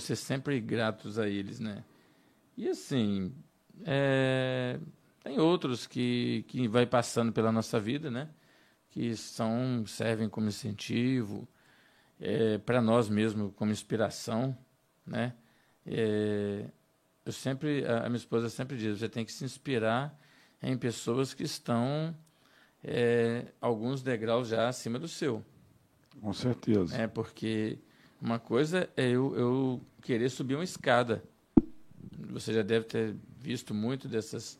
[0.00, 1.84] ser sempre gratos a eles, né?
[2.56, 3.34] E assim,
[3.84, 4.78] é,
[5.26, 8.28] tem outros que, que vai passando pela nossa vida, né?
[8.88, 11.48] Que são, servem como incentivo,
[12.20, 14.56] é, para nós mesmos como inspiração,
[15.04, 15.34] né?
[15.84, 16.64] É,
[17.24, 20.16] eu sempre, a a minha esposa sempre diz, você tem que se inspirar
[20.62, 22.16] em pessoas que estão
[22.84, 25.44] é, alguns degraus já acima do seu.
[26.20, 26.96] com certeza.
[26.96, 27.80] É porque
[28.22, 31.20] uma coisa é eu, eu querer subir uma escada.
[32.30, 34.56] Você já deve ter visto muito dessas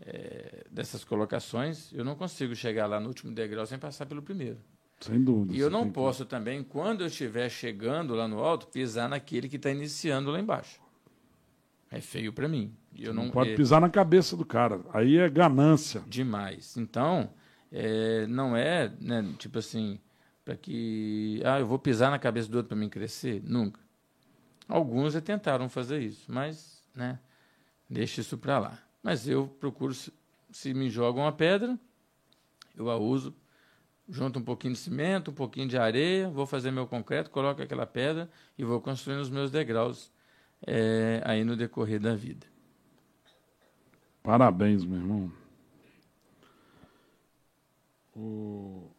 [0.00, 1.92] é, dessas colocações.
[1.92, 4.58] Eu não consigo chegar lá no último degrau sem passar pelo primeiro.
[5.00, 5.54] Sem dúvida.
[5.54, 9.08] E eu não tem que- posso também, quando eu estiver chegando lá no alto, pisar
[9.08, 10.80] naquele que está iniciando lá embaixo.
[11.90, 12.74] É feio para mim.
[12.98, 14.80] Eu não não, pode é, pisar na cabeça do cara.
[14.92, 16.02] Aí é ganância.
[16.06, 16.76] demais.
[16.76, 17.30] Então,
[17.70, 20.00] é, não é, né, tipo assim,
[20.44, 21.40] para que.
[21.44, 23.42] Ah, eu vou pisar na cabeça do outro para mim crescer?
[23.44, 23.78] Nunca.
[24.66, 27.20] Alguns já tentaram fazer isso, mas, né,
[27.88, 28.78] deixa isso para lá.
[29.02, 31.78] Mas eu procuro, se, me jogam uma pedra,
[32.76, 33.34] eu a uso
[34.08, 37.86] junto um pouquinho de cimento, um pouquinho de areia, vou fazer meu concreto, coloco aquela
[37.86, 40.12] pedra e vou construindo os meus degraus
[40.66, 42.46] é, aí no decorrer da vida.
[44.22, 45.32] Parabéns, meu irmão.
[48.14, 48.90] O...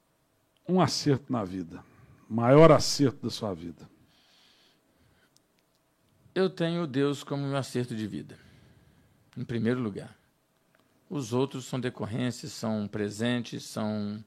[0.67, 1.83] Um acerto na vida.
[2.29, 3.89] Maior acerto da sua vida.
[6.35, 8.37] Eu tenho Deus como meu acerto de vida,
[9.37, 10.17] em primeiro lugar.
[11.09, 14.23] Os outros são decorrências, são presentes, são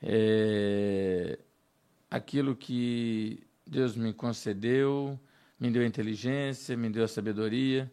[0.00, 1.38] é,
[2.10, 5.18] aquilo que Deus me concedeu,
[5.58, 7.92] me deu a inteligência, me deu a sabedoria.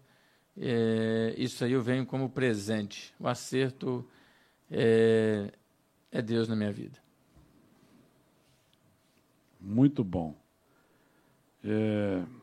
[0.55, 3.13] É, isso aí eu venho como presente.
[3.19, 4.07] O acerto
[4.69, 5.51] é,
[6.11, 7.01] é Deus na minha vida.
[9.59, 10.35] Muito bom.
[11.63, 12.42] É...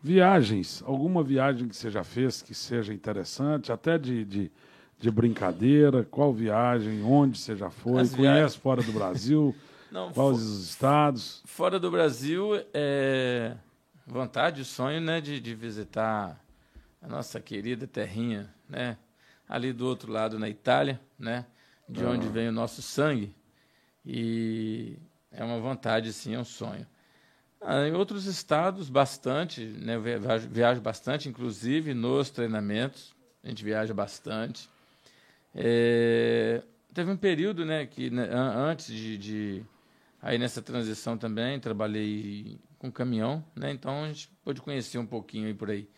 [0.00, 4.52] Viagens, alguma viagem que você já fez que seja interessante, até de, de,
[4.98, 8.54] de brincadeira, qual viagem, onde você já foi, As conhece viagens...
[8.54, 9.54] fora do Brasil,
[9.90, 10.32] Não, quais for...
[10.34, 11.42] os estados?
[11.44, 13.56] Fora do Brasil, é
[14.06, 16.42] vontade, sonho né, de, de visitar
[17.02, 18.96] a nossa querida terrinha, né,
[19.48, 21.44] ali do outro lado na Itália, né,
[21.88, 22.10] de ah.
[22.10, 23.34] onde vem o nosso sangue.
[24.06, 24.96] E
[25.32, 26.86] é uma vontade, sim, é um sonho.
[27.60, 29.98] Ah, em outros estados, bastante, né?
[29.98, 34.70] viajo, viajo, bastante, inclusive nos treinamentos, a gente viaja bastante.
[35.54, 36.62] É,
[36.94, 39.64] teve um período, né, que né, antes de, de,
[40.22, 45.52] aí nessa transição também trabalhei com caminhão, né, então a gente pôde conhecer um pouquinho
[45.56, 45.88] por aí.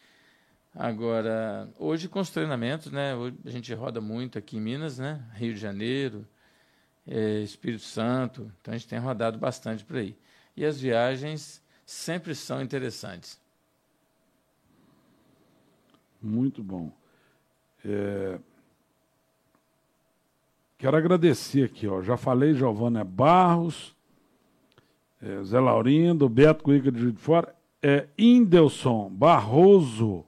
[0.74, 3.12] Agora, hoje com os treinamentos, né,
[3.44, 6.26] a gente roda muito aqui em Minas, né, Rio de Janeiro,
[7.06, 10.16] é, Espírito Santo, então a gente tem rodado bastante por aí
[10.60, 13.40] e as viagens sempre são interessantes.
[16.20, 16.92] Muito bom.
[17.82, 18.38] É...
[20.76, 22.02] Quero agradecer aqui, ó.
[22.02, 23.96] Já falei Giovana Barros,
[25.22, 30.26] é, Zé Laurindo, Beto Cuica de Fora, é Indelson Barroso.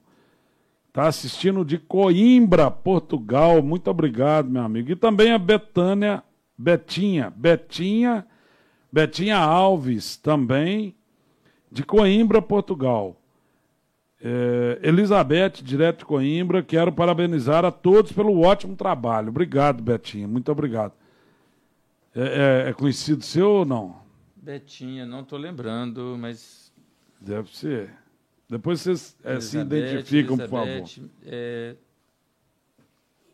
[0.87, 3.61] Está assistindo de Coimbra, Portugal.
[3.61, 4.91] Muito obrigado, meu amigo.
[4.91, 6.23] E também a Betânia,
[6.57, 8.25] Betinha, Betinha
[8.93, 10.95] Betinha Alves, também,
[11.71, 13.19] de Coimbra, Portugal.
[14.21, 19.29] É, Elizabeth, direto de Coimbra, quero parabenizar a todos pelo ótimo trabalho.
[19.29, 20.93] Obrigado, Betinha, muito obrigado.
[22.13, 23.95] É, é, é conhecido seu ou não?
[24.35, 26.71] Betinha, não estou lembrando, mas.
[27.19, 27.89] Deve ser.
[28.47, 31.09] Depois vocês é, se identificam, Elizabeth, por favor.
[31.25, 31.75] É...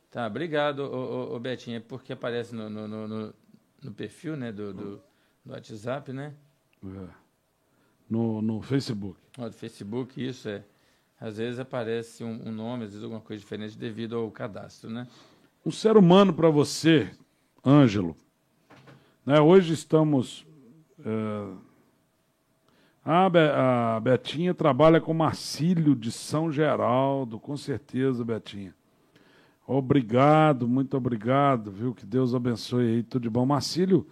[0.10, 3.34] Tá, obrigado, ô, ô, ô, Betinha, porque aparece no, no, no,
[3.84, 5.09] no perfil né, do, do,
[5.50, 6.34] no WhatsApp, né?
[6.86, 7.08] É.
[8.10, 9.20] No, no Facebook.
[9.38, 10.64] No Facebook, isso é.
[11.20, 15.06] Às vezes aparece um, um, nome, às vezes alguma coisa diferente devido ao cadastro, né?
[15.66, 17.12] Um ser humano para você,
[17.66, 18.16] Ângelo.
[19.26, 20.46] Né, hoje estamos.
[21.04, 21.70] É,
[23.04, 28.74] a Betinha trabalha com Marcílio de São Geraldo, com certeza, Betinha.
[29.68, 31.94] Obrigado, muito obrigado, viu?
[31.94, 33.46] Que Deus abençoe aí, tudo de bom.
[33.46, 34.08] Marcílio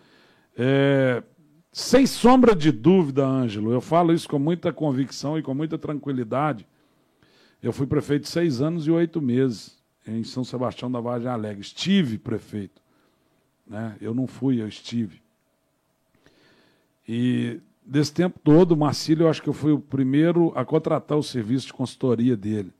[0.58, 1.24] é,
[1.72, 6.66] sem sombra de dúvida, Ângelo, eu falo isso com muita convicção e com muita tranquilidade.
[7.62, 11.62] Eu fui prefeito seis anos e oito meses em São Sebastião da Vargem Alegre.
[11.62, 12.82] Estive prefeito.
[13.68, 13.96] Né?
[14.02, 15.22] Eu não fui, eu estive.
[17.08, 21.18] E desse tempo todo, o Marcílio, eu acho que eu fui o primeiro a contratar
[21.18, 22.74] o serviço de consultoria dele.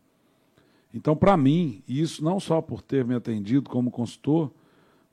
[0.94, 4.52] Então, para mim, e isso não só por ter me atendido como consultor,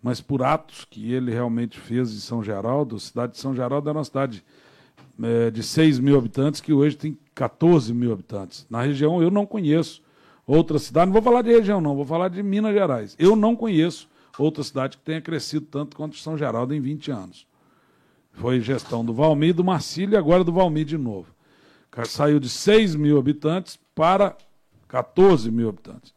[0.05, 2.97] mas por atos que ele realmente fez em São Geraldo.
[2.97, 4.45] A cidade de São Geraldo é uma cidade
[5.23, 8.67] é, de 6 mil habitantes, que hoje tem 14 mil habitantes.
[8.69, 10.03] Na região eu não conheço
[10.47, 13.17] outra cidade, não vou falar de região não, vou falar de Minas Gerais.
[13.19, 14.07] Eu não conheço
[14.39, 17.47] outra cidade que tenha crescido tanto quanto São Geraldo em 20 anos.
[18.33, 21.29] Foi gestão do Valmir, do Marcílio e agora do Valmir de novo.
[22.05, 24.37] Saiu de 6 mil habitantes para
[24.87, 26.13] 14 mil habitantes.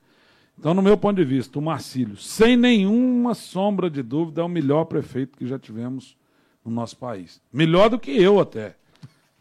[0.60, 4.50] Então, no meu ponto de vista, o Marcílio, sem nenhuma sombra de dúvida, é o
[4.50, 6.18] melhor prefeito que já tivemos
[6.66, 7.40] no nosso país.
[7.54, 8.76] Melhor do que eu até,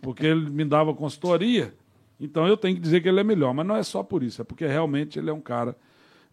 [0.03, 1.75] porque ele me dava consultoria,
[2.21, 3.55] então eu tenho que dizer que ele é melhor.
[3.55, 5.77] Mas não é só por isso, é porque realmente ele é um cara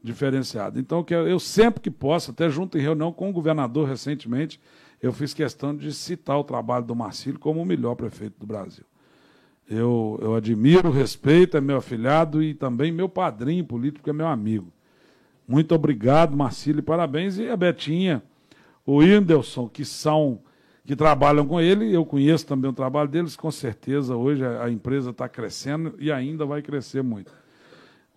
[0.03, 0.77] diferenciado.
[0.77, 4.59] Então, eu sempre que posso, até junto em reunião com o governador recentemente,
[5.01, 8.83] eu fiz questão de citar o trabalho do Marcílio como o melhor prefeito do Brasil.
[9.69, 14.71] Eu, eu admiro, respeito, é meu afilhado e também meu padrinho político, é meu amigo.
[15.47, 17.37] Muito obrigado, Marcílio, parabéns.
[17.37, 18.21] E a Betinha,
[18.85, 20.39] o Whindersson, que são,
[20.85, 24.71] que trabalham com ele, eu conheço também o trabalho deles, com certeza hoje a, a
[24.71, 27.31] empresa está crescendo e ainda vai crescer muito.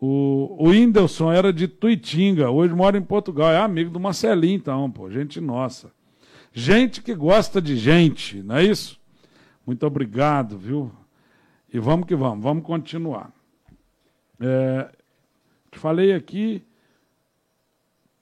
[0.01, 3.51] O, o Whindersson era de Tuitinga, hoje mora em Portugal.
[3.51, 5.11] É amigo do Marcelinho, então, pô.
[5.11, 5.91] Gente nossa.
[6.53, 8.99] Gente que gosta de gente, não é isso?
[9.67, 10.91] Muito obrigado, viu?
[11.77, 13.31] E vamos que vamos, vamos continuar.
[14.41, 14.91] É,
[15.71, 16.67] te falei aqui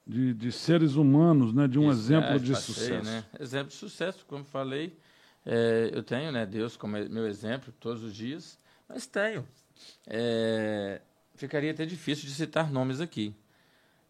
[0.05, 1.65] de, de, seres humanos, né?
[1.65, 3.09] De um Isso, exemplo é, de passei, sucesso.
[3.09, 3.23] Né?
[3.39, 4.93] Exemplo de sucesso, como falei,
[5.45, 6.45] é, eu tenho, né?
[6.45, 9.47] Deus como meu exemplo todos os dias, mas tenho.
[10.05, 10.99] É,
[11.35, 13.33] ficaria até difícil de citar nomes aqui.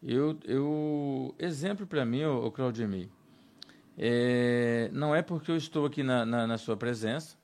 [0.02, 3.08] Eu, eu exemplo para mim, o Claudemir,
[3.96, 7.36] é, não é porque eu estou aqui na, na, na sua presença,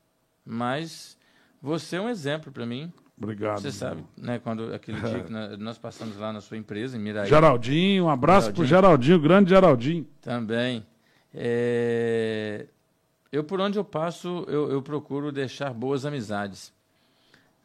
[0.45, 1.17] mas
[1.63, 2.93] você é um exemplo para mim.
[3.17, 3.61] Obrigado.
[3.61, 5.31] Você sabe, né, quando aquele dia que
[5.63, 7.29] nós passamos lá na sua empresa, em Miraí.
[7.29, 10.07] Geraldinho, um abraço para o Geraldinho, grande Geraldinho.
[10.21, 10.85] Também.
[11.33, 12.67] É,
[13.31, 16.73] eu, por onde eu passo, eu, eu procuro deixar boas amizades.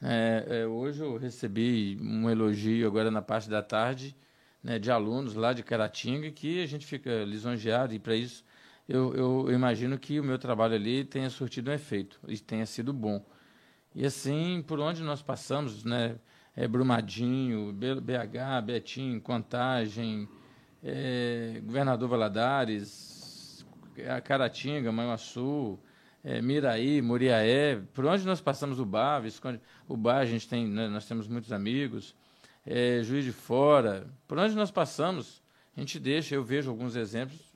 [0.02, 4.16] É, é, hoje eu recebi um elogio agora na parte da tarde
[4.64, 8.46] né, de alunos lá de Caratinga que a gente fica lisonjeado e para isso
[8.88, 12.94] eu, eu, imagino que o meu trabalho ali tenha surtido um efeito e tenha sido
[12.94, 13.26] bom.
[13.98, 16.20] E assim, por onde nós passamos, né,
[16.56, 20.30] é, Brumadinho, BH, Betim, Contagem,
[20.84, 23.66] é, Governador Valadares,
[24.24, 25.80] Caratinga, Manhuaçu,
[26.24, 29.24] é, Miraí, Muriaé, por onde nós passamos o Bar,
[29.88, 32.14] o Bar a gente tem, né, nós temos muitos amigos,
[32.68, 35.42] é, Juiz de Fora, por onde nós passamos,
[35.76, 37.52] a gente deixa, eu vejo alguns exemplos,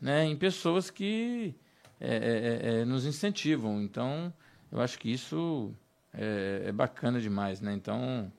[0.00, 1.54] né, em pessoas que
[2.00, 3.80] é, é, é, é nos incentivam.
[3.80, 4.34] Então,
[4.70, 5.72] eu acho que isso
[6.12, 7.72] é, bacana demais, né?
[7.72, 8.32] Então,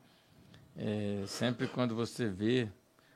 [1.28, 2.70] sempre quando você vê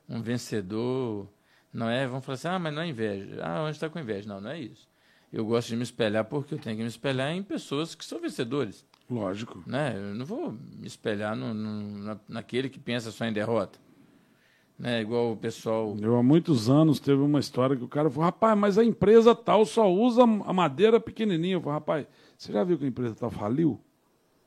[0.08, 1.28] um vencedor,
[1.74, 3.40] não é, vamos falar assim, ah, mas não é inveja.
[3.42, 4.28] Ah, onde está com inveja?
[4.28, 4.88] Não, não é isso
[5.36, 8.22] eu gosto de me espelhar porque eu tenho que me espelhar em pessoas que são
[8.22, 8.86] vencedores.
[9.10, 9.62] Lógico.
[9.68, 9.94] Né?
[9.94, 13.78] Eu não vou me espelhar no, no, na, naquele que pensa só em derrota.
[14.80, 15.02] Né?
[15.02, 15.96] Igual o pessoal.
[16.02, 19.36] Eu há muitos anos teve uma história que o cara falou: rapaz, mas a empresa
[19.36, 21.56] tal só usa a madeira pequenininha.
[21.56, 23.80] Eu falei: rapaz, você já viu que a empresa está faliu?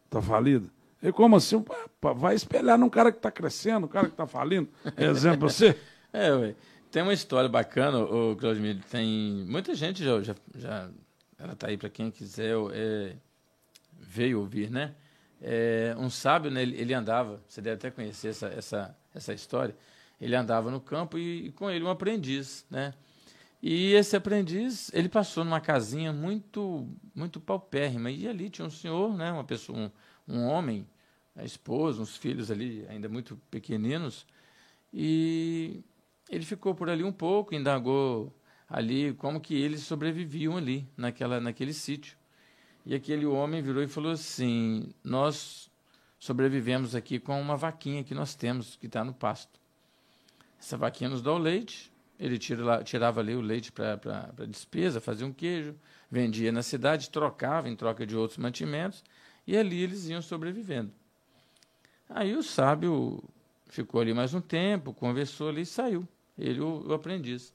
[0.06, 0.68] Está falida?
[1.02, 1.64] E como assim?
[2.16, 4.68] Vai espelhar num cara que está crescendo, um cara que está falindo.
[4.96, 5.78] É exemplo você?
[6.12, 6.54] é, ué.
[6.90, 8.82] Tem uma história bacana, o Claudemir.
[8.90, 10.90] Tem muita gente já, já, já
[11.38, 13.14] ela está aí para quem quiser é,
[14.16, 14.94] e ouvir, né?
[15.40, 19.76] É, um sábio, né, ele, ele, andava, você deve até conhecer essa, essa, essa história.
[20.20, 22.92] Ele andava no campo e, e, com ele um aprendiz, né?
[23.62, 29.16] E esse aprendiz, ele passou numa casinha muito muito paupérrima e ali tinha um senhor,
[29.16, 29.90] né, uma pessoa, um,
[30.28, 30.86] um homem,
[31.34, 34.26] a esposa, uns filhos ali ainda muito pequeninos
[34.92, 35.82] e
[36.28, 38.34] ele ficou por ali um pouco, indagou
[38.68, 42.16] ali como que eles sobreviviam ali, naquela, naquele sítio.
[42.84, 45.70] E aquele homem virou e falou assim: Nós
[46.18, 49.58] sobrevivemos aqui com uma vaquinha que nós temos, que está no pasto.
[50.58, 55.26] Essa vaquinha nos dá o leite, ele tira, tirava ali o leite para despesa, fazia
[55.26, 55.74] um queijo,
[56.10, 59.04] vendia na cidade, trocava em troca de outros mantimentos,
[59.46, 60.92] e ali eles iam sobrevivendo.
[62.08, 63.22] Aí o sábio
[63.66, 67.52] ficou ali mais um tempo, conversou ali e saiu ele o, o aprendiz.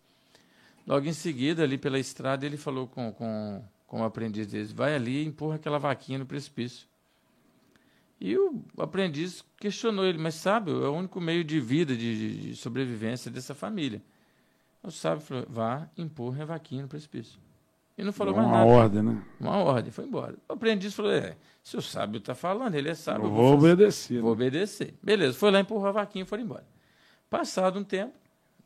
[0.85, 4.95] Logo em seguida, ali pela estrada, ele falou com, com, com o aprendiz dele, vai
[4.95, 6.87] ali e empurra aquela vaquinha no precipício.
[8.19, 12.55] E o aprendiz questionou ele, mas sabe, é o único meio de vida, de, de
[12.55, 14.01] sobrevivência dessa família.
[14.83, 17.39] O sábio falou, vá, empurra a vaquinha no precipício.
[17.97, 18.65] E não falou Uma mais nada.
[18.65, 19.23] Uma ordem, né?
[19.39, 20.35] Uma ordem, foi embora.
[20.49, 23.25] O aprendiz falou, é, se o sábio está falando, ele é sábio.
[23.25, 24.19] Eu vou, vou obedecer.
[24.19, 24.33] Vou né?
[24.33, 24.95] obedecer.
[25.01, 26.65] Beleza, foi lá, empurrou a vaquinha e foi embora.
[27.29, 28.13] Passado um tempo,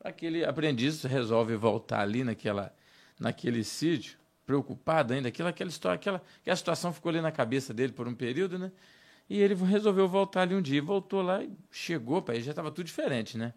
[0.03, 2.73] aquele aprendiz resolve voltar ali naquela,
[3.19, 7.91] naquele sítio, preocupado ainda, aquela, aquela história, aquela, aquela situação ficou ali na cabeça dele
[7.91, 8.71] por um período, né?
[9.29, 12.85] E ele resolveu voltar ali um dia, voltou lá e chegou, pai, já estava tudo
[12.85, 13.53] diferente, né?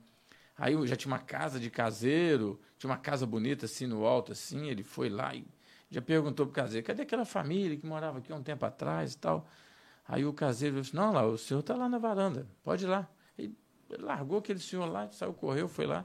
[0.61, 4.69] Aí já tinha uma casa de caseiro, tinha uma casa bonita assim no alto, assim,
[4.69, 5.47] ele foi lá e
[5.91, 9.19] já perguntou pro caseiro, cadê aquela família que morava aqui há um tempo atrás e
[9.19, 9.49] tal?
[10.07, 13.09] Aí o caseiro disse, não, lá, o senhor está lá na varanda, pode ir lá.
[13.39, 13.51] E
[13.99, 16.05] largou aquele senhor lá, saiu, correu, foi lá.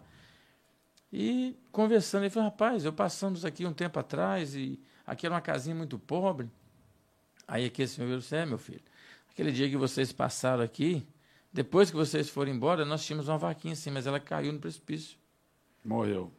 [1.12, 5.42] E conversando, ele falou, rapaz, eu passamos aqui um tempo atrás e aqui era uma
[5.42, 6.50] casinha muito pobre.
[7.46, 8.82] Aí aquele senhor disse, é, meu filho,
[9.30, 11.06] aquele dia que vocês passaram aqui,
[11.56, 15.18] depois que vocês foram embora, nós tínhamos uma vaquinha assim, mas ela caiu no precipício.
[15.86, 16.30] Morreu.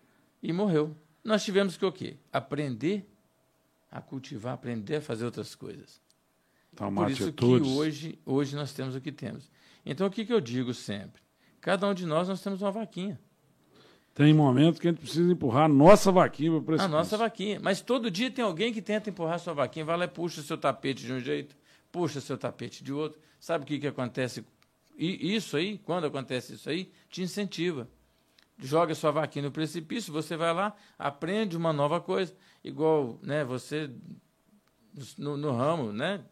[0.43, 0.95] E morreu.
[1.25, 2.19] Nós tivemos que o quê?
[2.31, 3.09] Aprender
[3.91, 6.03] a cultivar, aprender a fazer outras coisas.
[6.77, 7.67] Tomar Por isso atitudes.
[7.67, 9.51] que hoje, hoje nós temos o que temos.
[9.87, 11.23] Então, o que, que eu digo sempre?
[11.63, 13.19] Cada um de nós, nós temos uma vaquinha.
[14.13, 16.95] Tem momentos que a gente precisa empurrar a nossa vaquinha para o precipício.
[16.95, 17.59] A nossa vaquinha.
[17.59, 19.85] Mas todo dia tem alguém que tenta empurrar a sua vaquinha.
[19.87, 21.57] Vai lá e puxa o seu tapete de um jeito,
[21.91, 23.19] puxa o seu tapete de outro.
[23.41, 24.45] Sabe o que, que acontece
[24.97, 27.89] E isso aí, quando acontece isso aí, te incentiva.
[28.59, 32.35] Joga sua vaquinha no precipício, você vai lá, aprende uma nova coisa.
[32.65, 33.91] Igual né, você
[35.19, 36.23] no, no ramo, né?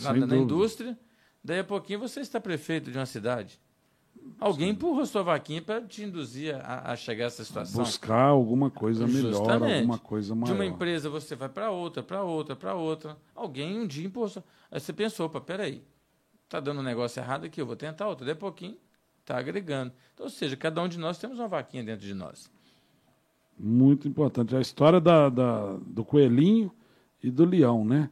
[0.00, 0.96] Na, na indústria,
[1.42, 3.60] daí a pouquinho você está prefeito de uma cidade.
[4.38, 4.74] Alguém Sim.
[4.74, 7.82] empurrou sua vaquinha para te induzir a, a, chegar a essa situação.
[7.82, 9.74] Buscar alguma coisa melhor, Justamente.
[9.78, 10.46] alguma coisa maior.
[10.46, 13.16] De uma empresa você vai para outra, para outra, para outra.
[13.34, 14.42] Alguém um dia empurrou.
[14.70, 15.82] Aí você pensou, opa, peraí,
[16.52, 18.26] tá dando um negócio errado aqui, eu vou tentar outra.
[18.26, 18.76] Daí a pouquinho
[19.20, 19.90] está agregando.
[20.12, 22.50] Então, ou seja, cada um de nós temos uma vaquinha dentro de nós.
[23.58, 24.54] Muito importante.
[24.54, 26.70] A história da, da, do coelhinho
[27.22, 28.10] e do leão, né?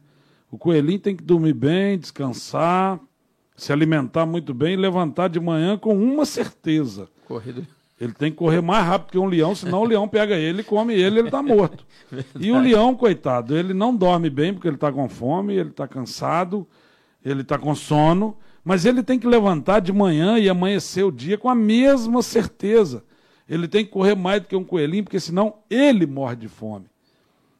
[0.49, 2.99] O coelhinho tem que dormir bem, descansar,
[3.55, 7.07] se alimentar muito bem e levantar de manhã com uma certeza.
[7.27, 7.65] Corrido.
[7.99, 10.95] Ele tem que correr mais rápido que um leão, senão o leão pega ele, come
[10.95, 11.85] ele, ele está morto.
[12.39, 15.87] e o leão, coitado, ele não dorme bem porque ele está com fome, ele está
[15.87, 16.67] cansado,
[17.23, 21.37] ele está com sono, mas ele tem que levantar de manhã e amanhecer o dia
[21.37, 23.03] com a mesma certeza.
[23.47, 26.85] Ele tem que correr mais do que um coelhinho, porque senão ele morre de fome.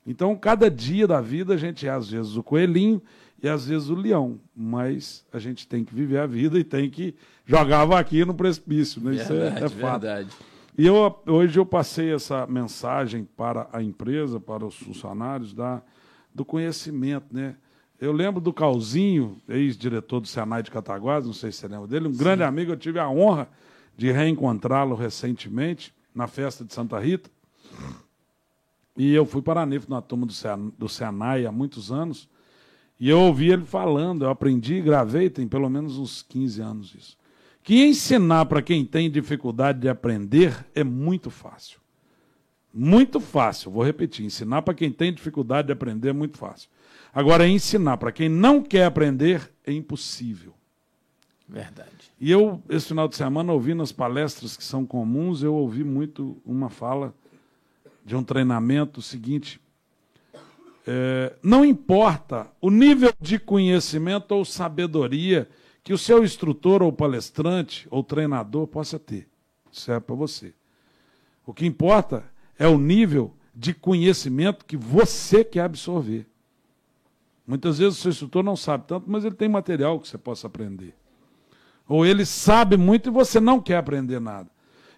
[0.05, 3.01] Então, cada dia da vida a gente é às vezes o coelhinho
[3.41, 6.89] e às vezes o leão, mas a gente tem que viver a vida e tem
[6.89, 9.15] que jogar a vaquinha no precipício, né?
[9.15, 10.01] Isso verdade, é, é fato.
[10.01, 10.29] Verdade.
[10.77, 15.81] E eu, hoje eu passei essa mensagem para a empresa, para os funcionários da,
[16.33, 17.55] do conhecimento, né?
[18.01, 22.07] Eu lembro do Calzinho, ex-diretor do Senai de Cataguás, não sei se você lembra dele,
[22.07, 22.17] um Sim.
[22.17, 23.47] grande amigo, eu tive a honra
[23.95, 27.29] de reencontrá-lo recentemente na festa de Santa Rita.
[28.97, 32.27] E eu fui para a NIF na turma do Senai há muitos anos.
[32.99, 36.95] E eu ouvi ele falando, eu aprendi e gravei, tem pelo menos uns 15 anos
[36.95, 37.17] isso.
[37.63, 41.79] Que ensinar para quem tem dificuldade de aprender é muito fácil.
[42.73, 46.67] Muito fácil, vou repetir: ensinar para quem tem dificuldade de aprender é muito fácil.
[47.13, 50.53] Agora, ensinar para quem não quer aprender é impossível.
[51.47, 51.89] Verdade.
[52.19, 56.41] E eu, esse final de semana, ouvindo as palestras que são comuns, eu ouvi muito
[56.45, 57.13] uma fala
[58.05, 59.59] de um treinamento seguinte.
[60.87, 65.49] É, não importa o nível de conhecimento ou sabedoria
[65.83, 69.27] que o seu instrutor ou palestrante ou treinador possa ter.
[69.71, 70.53] Isso é para você.
[71.45, 72.23] O que importa
[72.57, 76.25] é o nível de conhecimento que você quer absorver.
[77.51, 80.47] Muitas vezes o seu instrutor não sabe tanto, mas ele tem material que você possa
[80.47, 80.95] aprender.
[81.85, 84.49] Ou ele sabe muito e você não quer aprender nada.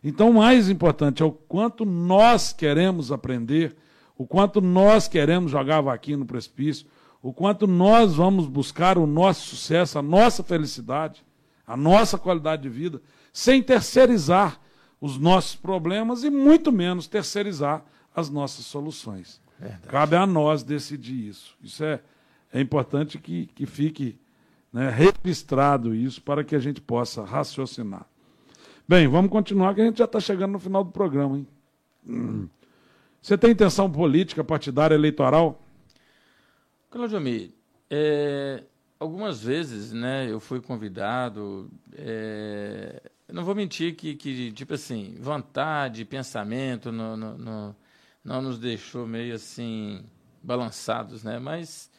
[0.04, 3.76] Então, o mais importante é o quanto nós queremos aprender,
[4.16, 6.86] o quanto nós queremos jogar vaquinha no precipício,
[7.24, 11.26] o quanto nós vamos buscar o nosso sucesso, a nossa felicidade,
[11.66, 13.01] a nossa qualidade de vida,
[13.34, 14.60] sem terceirizar
[15.01, 17.84] os nossos problemas e muito menos terceirizar
[18.16, 19.41] as nossas soluções.
[19.60, 19.88] Verdade.
[19.88, 21.58] Cabe a nós decidir isso.
[21.60, 21.99] Isso é,
[22.54, 24.16] é importante que, que fique
[24.72, 28.06] né, registrado isso para que a gente possa raciocinar.
[28.88, 31.38] Bem, vamos continuar, que a gente já está chegando no final do programa.
[31.38, 32.49] Hein?
[33.22, 35.60] Você tem intenção política, partidária, eleitoral?
[36.91, 37.51] Claudio Mir,
[37.89, 38.64] é,
[38.99, 41.72] algumas vezes né, eu fui convidado.
[41.93, 43.01] É,
[43.32, 47.76] não vou mentir que, que, tipo assim, vontade, pensamento no, no, no,
[48.24, 50.04] não nos deixou meio assim
[50.43, 51.39] balançados, né?
[51.39, 51.89] Mas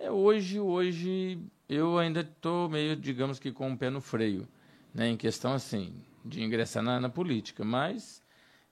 [0.00, 1.38] é, hoje, hoje
[1.68, 4.48] eu ainda estou meio, digamos que com o um pé no freio,
[4.94, 5.08] né?
[5.08, 5.92] Em questão assim,
[6.24, 8.22] de ingressar na, na política, mas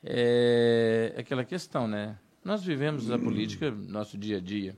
[0.03, 2.18] é, é aquela questão, né?
[2.45, 4.76] Nós vivemos a política no nosso dia a dia.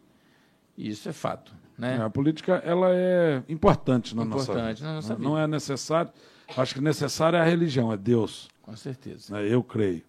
[0.76, 1.54] E isso é fato.
[1.78, 1.96] Né?
[1.96, 4.88] É, a política ela é importante na importante nossa vida.
[4.88, 5.28] Na nossa vida.
[5.28, 6.10] Não é necessário.
[6.56, 8.48] Acho que necessário é a religião, é Deus.
[8.62, 9.38] Com certeza.
[9.38, 10.02] É, eu creio.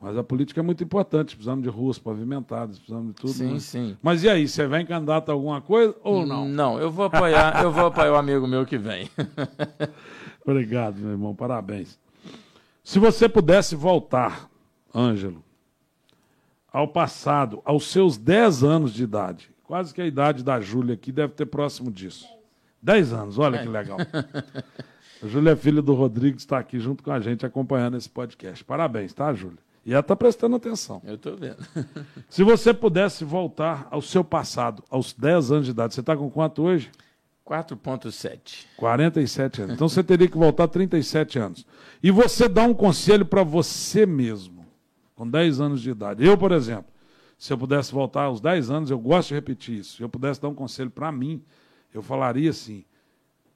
[0.00, 1.34] Mas a política é muito importante.
[1.34, 3.32] Precisamos de ruas pavimentadas, precisamos de tudo.
[3.32, 3.58] Sim, né?
[3.58, 3.96] sim.
[4.02, 6.46] Mas e aí, você vai candidato a alguma coisa ou não?
[6.46, 9.10] Não, eu vou apoiar, eu vou apoiar o amigo meu que vem.
[10.44, 11.34] Obrigado, meu irmão.
[11.34, 11.98] Parabéns.
[12.84, 14.48] Se você pudesse voltar,
[14.94, 15.42] Ângelo,
[16.72, 21.10] ao passado, aos seus 10 anos de idade, quase que a idade da Júlia aqui
[21.10, 22.28] deve ter próximo disso.
[22.82, 23.98] 10 anos, olha que legal.
[25.22, 28.62] A Júlia é filha do Rodrigo, está aqui junto com a gente acompanhando esse podcast.
[28.62, 29.58] Parabéns, tá, Júlia?
[29.86, 31.00] E ela está prestando atenção.
[31.04, 31.64] Eu estou vendo.
[32.28, 36.28] Se você pudesse voltar ao seu passado, aos 10 anos de idade, você está com
[36.28, 36.90] quanto hoje?
[37.46, 38.66] 4,7.
[38.76, 39.74] 47 anos.
[39.74, 41.64] Então você teria que voltar 37 anos.
[42.02, 44.66] E você dá um conselho para você mesmo,
[45.14, 46.26] com 10 anos de idade.
[46.26, 46.92] Eu, por exemplo,
[47.38, 49.98] se eu pudesse voltar aos 10 anos, eu gosto de repetir isso.
[49.98, 51.44] Se eu pudesse dar um conselho para mim,
[51.94, 52.84] eu falaria assim: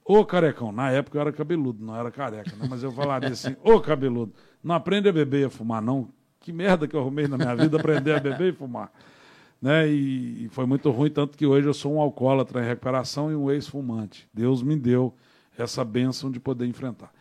[0.04, 2.68] Ô carecão, na época eu era cabeludo, não era careca, né?
[2.70, 6.08] mas eu falaria assim: Ô cabeludo, não aprende a beber e a fumar, não.
[6.40, 8.90] Que merda que eu arrumei na minha vida aprender a beber e fumar
[9.60, 9.88] né?
[9.88, 13.36] E, e, foi muito ruim, tanto que hoje eu sou um alcoólatra em recuperação e
[13.36, 14.26] um ex-fumante.
[14.32, 15.14] Deus me deu
[15.58, 17.12] essa bênção de poder enfrentar.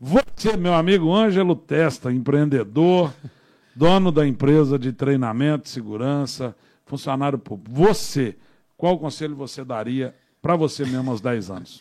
[0.00, 3.14] Você, meu amigo Ângelo Testa, empreendedor,
[3.74, 7.70] dono da empresa de treinamento, segurança, funcionário público.
[7.72, 8.36] Você,
[8.76, 11.80] qual conselho você daria para você mesmo aos 10 anos?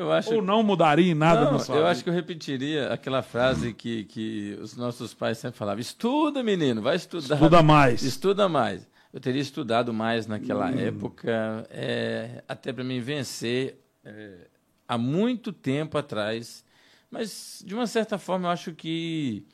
[0.00, 0.34] Eu acho...
[0.34, 1.90] Ou não mudaria em nada não, na sua Eu vida?
[1.90, 6.80] acho que eu repetiria aquela frase que, que os nossos pais sempre falavam: estuda, menino,
[6.80, 7.34] vai estudar.
[7.34, 8.02] Estuda mais.
[8.02, 8.88] Estuda mais.
[9.12, 10.78] Eu teria estudado mais naquela Hum.
[10.78, 14.46] época, é, até para mim vencer é,
[14.88, 16.64] há muito tempo atrás.
[17.10, 19.44] Mas, de uma certa forma, eu acho que.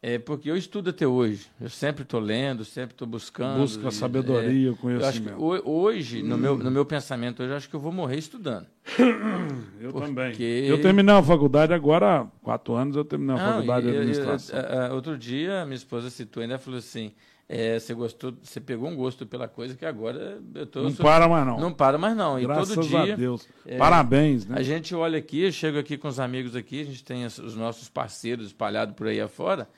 [0.00, 1.48] É porque eu estudo até hoje.
[1.60, 3.58] Eu sempre estou lendo, sempre estou buscando.
[3.58, 5.42] Busca e, sabedoria, é, que conhecimento.
[5.42, 8.66] ho- hoje, no, meu, no meu pensamento, hoje, eu acho que eu vou morrer estudando.
[9.80, 10.30] Eu também.
[10.30, 13.88] Porque- Eu terminei a faculdade agora há quatro anos, eu terminei a Não, faculdade de
[13.88, 14.58] e eu- eu- administração.
[14.58, 17.12] a- a- outro dia, minha esposa citou ainda falou assim:
[17.48, 20.82] é, você gostou, você pegou um gosto pela coisa que agora eu tô.
[20.82, 21.58] não sou- para mais não.
[21.60, 22.38] Não para mais não.
[22.38, 23.48] E Graças todo dia a Deus.
[23.66, 24.56] é, Parabéns, né?
[24.58, 27.38] a gente olha aqui, eu chego aqui com os amigos aqui, a gente tem os
[27.38, 29.68] os nossos parceiros espalhados por aí afora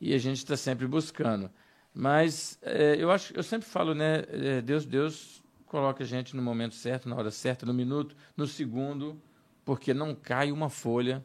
[0.00, 1.50] e a gente está sempre buscando.
[1.92, 4.24] Mas é, eu acho, eu sempre falo, né?
[4.28, 8.46] é, Deus, Deus coloca a gente no momento certo, na hora certa, no minuto, no
[8.46, 9.20] segundo,
[9.64, 11.24] porque não cai uma folha.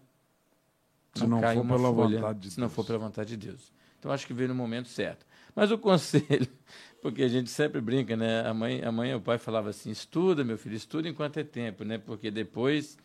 [1.13, 2.75] Se não cai for uma pela folha, vontade de se não Deus.
[2.75, 3.71] for pela vontade de Deus.
[3.97, 5.25] Então acho que veio no momento certo.
[5.55, 6.47] Mas o conselho,
[7.01, 8.47] porque a gente sempre brinca, né?
[8.47, 11.43] A mãe, a mãe e o pai falavam assim: estuda, meu filho, estuda enquanto é
[11.43, 11.97] tempo, né?
[11.97, 12.97] Porque depois.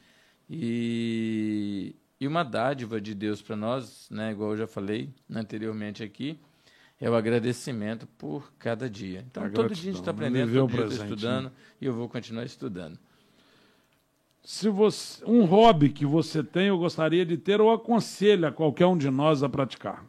[0.48, 4.32] E, e uma dádiva de Deus para nós, né?
[4.32, 6.38] Igual eu já falei anteriormente aqui,
[7.00, 9.24] é o agradecimento por cada dia.
[9.30, 11.14] Então, A todo dia a gente está gratidão, aprendendo, viver o todo dia estou presente,
[11.18, 12.98] estudando e eu vou continuar estudando.
[14.42, 18.96] Se você, um hobby que você tem, eu gostaria de ter, ou aconselha qualquer um
[18.96, 20.04] de nós a praticar.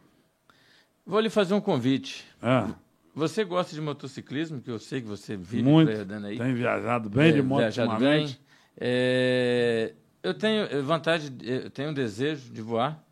[1.06, 2.24] Vou lhe fazer um convite.
[2.42, 2.68] É,
[3.14, 5.90] Você gosta de motociclismo, que eu sei que você vive muito.
[5.90, 6.36] aí.
[6.36, 8.34] Tem viajado bem de É, moto viajado ultimamente.
[8.34, 8.38] bem.
[8.78, 9.94] É,
[10.28, 13.02] eu tenho vontade, de- eu tenho um desejo de voar.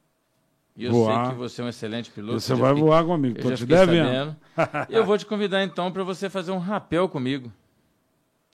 [0.76, 1.26] E eu Voar.
[1.26, 2.40] sei que você é um excelente piloto.
[2.40, 4.36] Você vai fiquei- voar comigo, tô já te devendo.
[4.90, 7.52] eu vou te convidar então para você fazer um rapel comigo.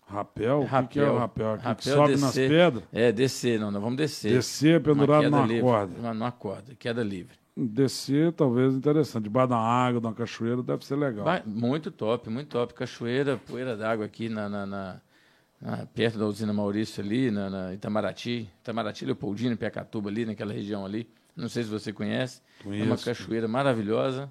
[0.06, 0.62] Rapel?
[0.62, 1.52] O que que, é o rapel?
[1.54, 2.50] Aqui que Rapel sobe nas descer.
[2.50, 2.84] pedras?
[2.92, 4.32] É, descer, não, nós vamos descer.
[4.32, 5.94] Descer pendurado numa livre, corda.
[5.98, 7.38] Uma, numa corda, queda livre.
[7.56, 9.24] Descer, talvez, interessante.
[9.24, 11.24] Debaixo da água, de uma cachoeira, deve ser legal.
[11.24, 12.74] Vai- muito top, muito top.
[12.74, 15.00] Cachoeira, poeira d'água aqui na, na- na-
[15.61, 18.48] na- perto da usina Maurício ali, na, na Itamaraty.
[18.61, 21.08] Itamaraty, Leopoldina, Piacatuba ali, naquela região ali.
[21.36, 22.40] Não sei se você conhece.
[22.64, 23.04] É uma Conheço.
[23.04, 24.30] cachoeira maravilhosa.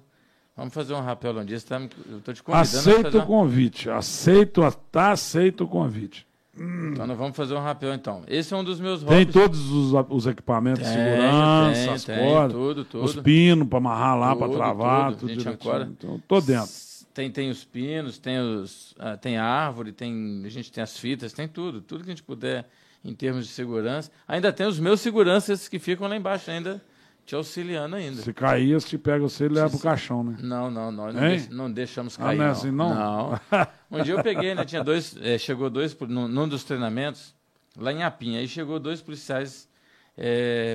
[0.56, 1.32] Vamos fazer um rapel.
[1.34, 3.88] Você tá eu estou te convidando Aceito o uma- convite.
[3.90, 4.60] Aceito,
[4.92, 6.26] tá aceito o convite.
[6.54, 8.22] Então nós vamos fazer um rapel então.
[8.26, 9.32] Esse é um dos meus Tem hobbies.
[9.32, 13.04] todos os, os equipamentos de Tem, segurança, tem, as tem, cordas, tudo, tudo.
[13.04, 15.20] os pinos para amarrar lá, para travar, tudo.
[15.20, 15.54] tudo, direitinho.
[15.54, 15.88] ancora.
[15.90, 16.68] Então, tô dentro.
[17.12, 20.96] Tem, tem os pinos, tem, os, ah, tem a árvore, tem, a gente tem as
[20.96, 21.80] fitas, tem tudo.
[21.80, 22.68] Tudo que a gente puder
[23.04, 24.10] em termos de segurança.
[24.28, 26.80] Ainda tem os meus seguranças que ficam lá embaixo ainda,
[27.26, 28.22] te auxiliando ainda.
[28.22, 30.36] Se cair, se te pega você e leva pro caixão, né?
[30.40, 32.38] Não, não, nós não, deix- não deixamos Ah, cair.
[32.38, 32.94] não é assim, não?
[32.94, 33.40] Não.
[33.90, 34.64] Um dia eu peguei, né?
[34.64, 37.34] Tinha dois, eh, chegou dois, num, num dos treinamentos,
[37.76, 39.68] lá em Apinha, aí chegou dois policiais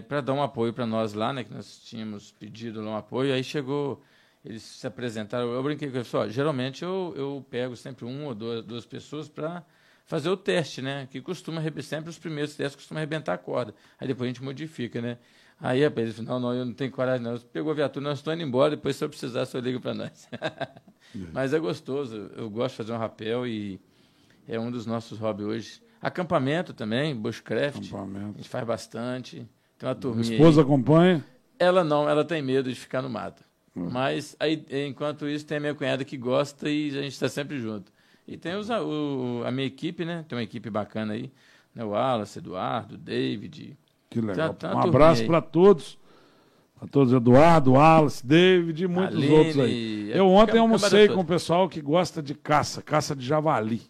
[0.08, 1.44] para dar um apoio para nós lá, né?
[1.44, 4.02] Que nós tínhamos pedido lá um apoio, aí chegou,
[4.46, 8.36] eles se apresentaram, eu brinquei com eles, ó, geralmente eu, eu pego sempre um ou
[8.36, 9.64] duas, duas pessoas para
[10.06, 11.08] fazer o teste, né?
[11.10, 15.02] Que costuma, sempre os primeiros testes costumam arrebentar a corda, aí depois a gente modifica,
[15.02, 15.18] né?
[15.60, 18.39] Aí, ele falou, não, não, eu não tenho coragem não, pegou a viatura, nós estamos
[18.39, 20.28] indo embora, depois se eu precisar, senhor liga para nós.
[21.32, 23.80] Mas é gostoso, eu gosto de fazer um rapel e
[24.48, 25.82] é um dos nossos hobbies hoje.
[26.02, 28.38] Acampamento também, bushcraft, a Acampamento.
[28.38, 29.48] gente faz bastante.
[29.78, 30.66] Tem uma A turminha esposa aí.
[30.66, 31.26] acompanha?
[31.58, 33.41] Ela não, ela tem medo de ficar no mato.
[33.76, 33.90] Hum.
[33.92, 37.60] Mas aí, enquanto isso, tem a minha cunhada que gosta e a gente está sempre
[37.60, 37.92] junto.
[38.28, 40.24] E tem os, a, o- a minha equipe, né?
[40.28, 41.32] Tem uma equipe bacana aí.
[41.74, 41.84] Né?
[41.84, 43.78] O Wallace, Eduardo, David.
[44.10, 44.54] Que legal.
[44.54, 45.98] Tá- tá um abraço para todos.
[46.80, 50.12] Para todos, Eduardo, Wallace, David e muitos Aline, outros aí.
[50.14, 53.82] é Eu ontem cam- almocei com o pessoal que gosta de caça, caça de javali.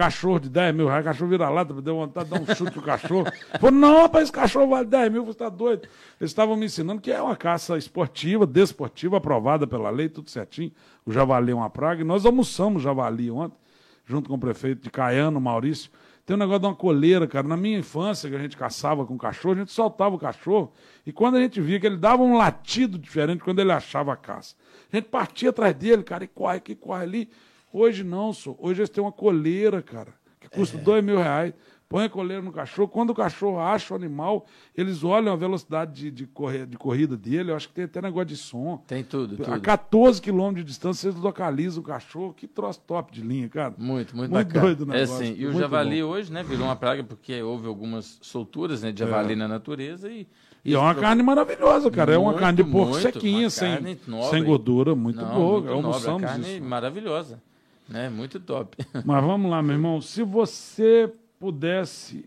[0.00, 2.82] Cachorro de 10 mil reais, cachorro vira lata, deu vontade de dar um chute no
[2.82, 3.26] cachorro.
[3.60, 5.86] Falei, não, rapaz, esse cachorro vale 10 mil, você está doido.
[6.18, 10.72] Eles estavam me ensinando que é uma caça esportiva, desportiva, aprovada pela lei, tudo certinho.
[11.04, 12.00] O javali é uma praga.
[12.00, 13.58] E nós almoçamos javali ontem,
[14.06, 15.90] junto com o prefeito de Caiano, Maurício.
[16.24, 17.46] Tem um negócio de uma coleira, cara.
[17.46, 20.72] Na minha infância, que a gente caçava com cachorro, a gente soltava o cachorro.
[21.04, 24.16] E quando a gente via que ele dava um latido diferente quando ele achava a
[24.16, 24.56] caça,
[24.90, 27.30] a gente partia atrás dele, cara, e corre aqui, corre ali.
[27.72, 28.54] Hoje não, só.
[28.58, 31.54] Hoje eles têm uma coleira, cara, que custa dois mil reais
[31.90, 32.86] põe a coleira no cachorro.
[32.86, 34.46] Quando o cachorro acha o animal,
[34.76, 37.50] eles olham a velocidade de, de, correr, de corrida dele.
[37.50, 38.76] Eu acho que tem até negócio de som.
[38.86, 39.52] Tem tudo, tudo.
[39.52, 42.32] A 14 quilômetros de distância, vocês localizam o cachorro.
[42.32, 43.74] Que troço top de linha, cara.
[43.76, 44.60] Muito, muito, muito bacana.
[44.66, 45.14] doido o É negócio.
[45.16, 46.08] assim, e o muito javali bom.
[46.10, 50.28] hoje, né, virou uma praga porque houve algumas solturas, né, de javali na natureza e...
[50.64, 52.12] E é uma isso carne maravilhosa, cara.
[52.12, 53.98] é uma Muito, carne de porco muito, sequinha, uma sem,
[54.30, 55.52] sem gordura, muito Não, boa.
[55.54, 56.62] muito nobre, Almoçamos a carne isso.
[56.64, 57.42] maravilhosa,
[57.90, 58.76] né, muito top.
[59.04, 60.00] Mas vamos lá, meu irmão.
[60.00, 62.24] Se você pudesse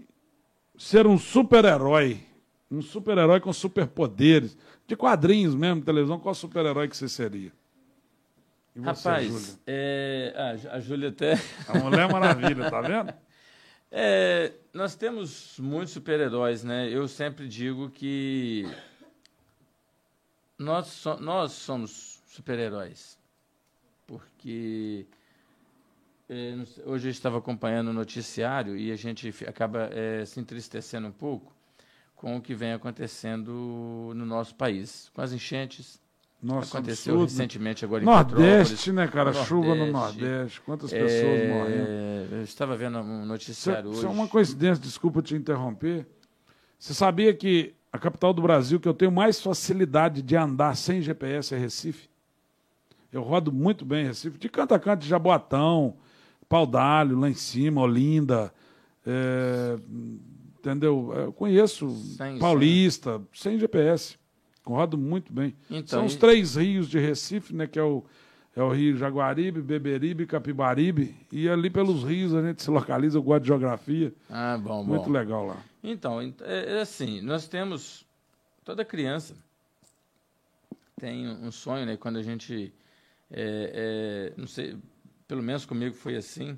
[0.77, 2.19] ser um super-herói,
[2.69, 7.51] um super-herói com superpoderes, de quadrinhos mesmo, televisão, qual super-herói que você seria?
[8.75, 9.59] Você, Rapaz, Júlia?
[9.67, 10.33] é,
[10.71, 11.33] a, a Júlia até...
[11.67, 13.13] A Mulher Maravilha, tá vendo?
[13.95, 16.89] É, nós temos muitos super-heróis, né?
[16.89, 18.67] Eu sempre digo que
[20.57, 23.19] nós, so- nós somos super-heróis.
[24.07, 25.22] Porque é,
[26.85, 31.53] hoje eu estava acompanhando o noticiário e a gente acaba é, se entristecendo um pouco
[32.15, 36.01] com o que vem acontecendo no nosso país, com as enchentes.
[36.41, 37.31] Nossa, Aconteceu absurdo.
[37.31, 39.31] recentemente agora em Nordeste, né, cara?
[39.33, 40.21] Chuva no Nordeste.
[40.21, 40.61] Nordeste.
[40.61, 42.35] Quantas É, pessoas morrendo?
[42.35, 44.05] Eu estava vendo um Isso é, noticiário isso hoje.
[44.07, 46.05] é uma coincidência, desculpa te interromper.
[46.77, 51.01] Você sabia que a capital do Brasil, que eu tenho mais facilidade de andar sem
[51.01, 52.09] GPS, é Recife?
[53.11, 55.95] Eu rodo muito bem em Recife, de canto a canto, de Jaboatão,
[56.53, 58.53] Pau d'Alho, lá em cima, Olinda.
[59.07, 59.75] é,
[60.59, 61.11] entendeu?
[61.15, 64.17] Eu conheço Sem- Paulista, sem GPS.
[64.63, 65.55] Rodo muito bem.
[65.67, 67.65] Então, São os três rios de Recife, né?
[67.65, 68.03] Que é o,
[68.55, 71.15] é o rio Jaguaribe, Beberibe e Capibaribe.
[71.31, 74.13] E ali pelos rios a gente se localiza, eu gosto de geografia.
[74.29, 74.93] Ah, bom, bom.
[74.93, 75.57] Muito legal lá.
[75.83, 78.05] Então, ent- é, é assim, nós temos
[78.63, 79.33] toda criança
[80.99, 81.97] tem um sonho, né?
[81.97, 82.71] Quando a gente,
[83.31, 84.77] é, é, não sei,
[85.27, 86.57] pelo menos comigo foi assim.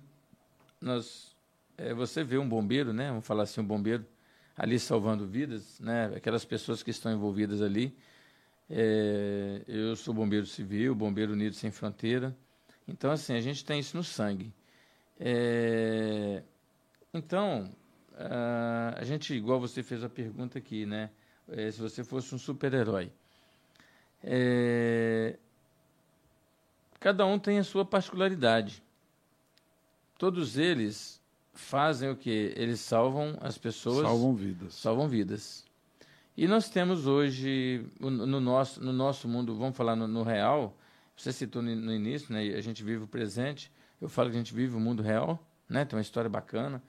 [0.82, 1.36] Nós,
[1.78, 3.10] é, você vê um bombeiro, né?
[3.10, 4.06] Vamos falar assim, um bombeiro
[4.58, 6.06] ali salvando vidas, né?
[6.16, 7.96] Aquelas pessoas que estão envolvidas ali.
[8.70, 12.36] É, eu sou bombeiro civil, bombeiro unido sem fronteira.
[12.88, 14.54] Então, assim, a gente tem isso no sangue.
[15.20, 16.44] É,
[17.14, 17.70] então,
[18.98, 21.10] a gente, igual você fez a pergunta aqui, né?
[21.48, 23.12] Eh, se você fosse um super-herói.
[24.24, 25.38] Eh,
[27.06, 28.82] cada um tem a sua particularidade.
[30.18, 31.22] Todos eles
[31.54, 32.52] fazem o que?
[32.58, 34.74] Eles salvam as pessoas, Salvam vidas.
[34.74, 35.64] salvam vidas.
[36.36, 40.76] E nós temos hoje, no nosso, no nosso mundo, vamos falar no, no real,
[41.16, 42.42] você citou no, no início, né?
[42.56, 43.72] A gente vive o presente.
[44.02, 45.40] Eu falo que a gente vive o mundo real,
[45.70, 45.86] né?
[45.86, 46.82] Tem uma história bacana.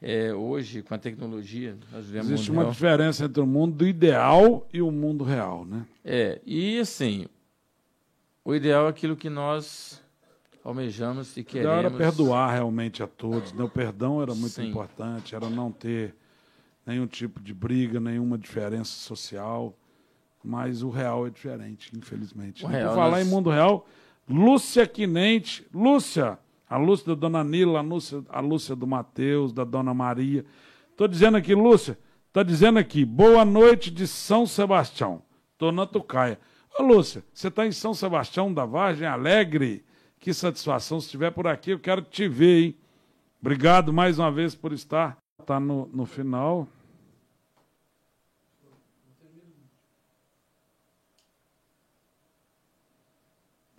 [0.00, 2.72] É, hoje, com a tecnologia, nós vivemos Existe uma real.
[2.72, 5.84] diferença entre o mundo ideal e o mundo real, né?
[6.04, 7.26] É, e assim,
[8.44, 10.02] o ideal é aquilo que nós
[10.64, 12.00] almejamos e O ideal queremos.
[12.00, 13.52] era perdoar realmente a todos.
[13.52, 13.64] Né?
[13.64, 14.68] O perdão era muito Sim.
[14.68, 16.14] importante, era não ter
[16.86, 19.74] nenhum tipo de briga, nenhuma diferença social.
[20.42, 22.64] Mas o real é diferente, infelizmente.
[22.64, 22.84] O né?
[22.86, 23.86] Por falar nós- em mundo real,
[24.28, 26.38] Lúcia Quinente, Lúcia,
[26.68, 30.44] a Lúcia da Dona Nila, a Lúcia, a Lúcia do Mateus, da Dona Maria.
[30.90, 35.22] Estou dizendo aqui, Lúcia, está dizendo aqui, boa noite de São Sebastião.
[35.52, 36.38] Estou na Tucaia.
[36.78, 39.84] Ô, Lúcia, você está em São Sebastião da Vargem Alegre?
[40.18, 41.00] Que satisfação.
[41.00, 42.76] Se estiver por aqui, eu quero te ver, hein?
[43.40, 45.16] Obrigado mais uma vez por estar.
[45.38, 46.66] Está no, no final.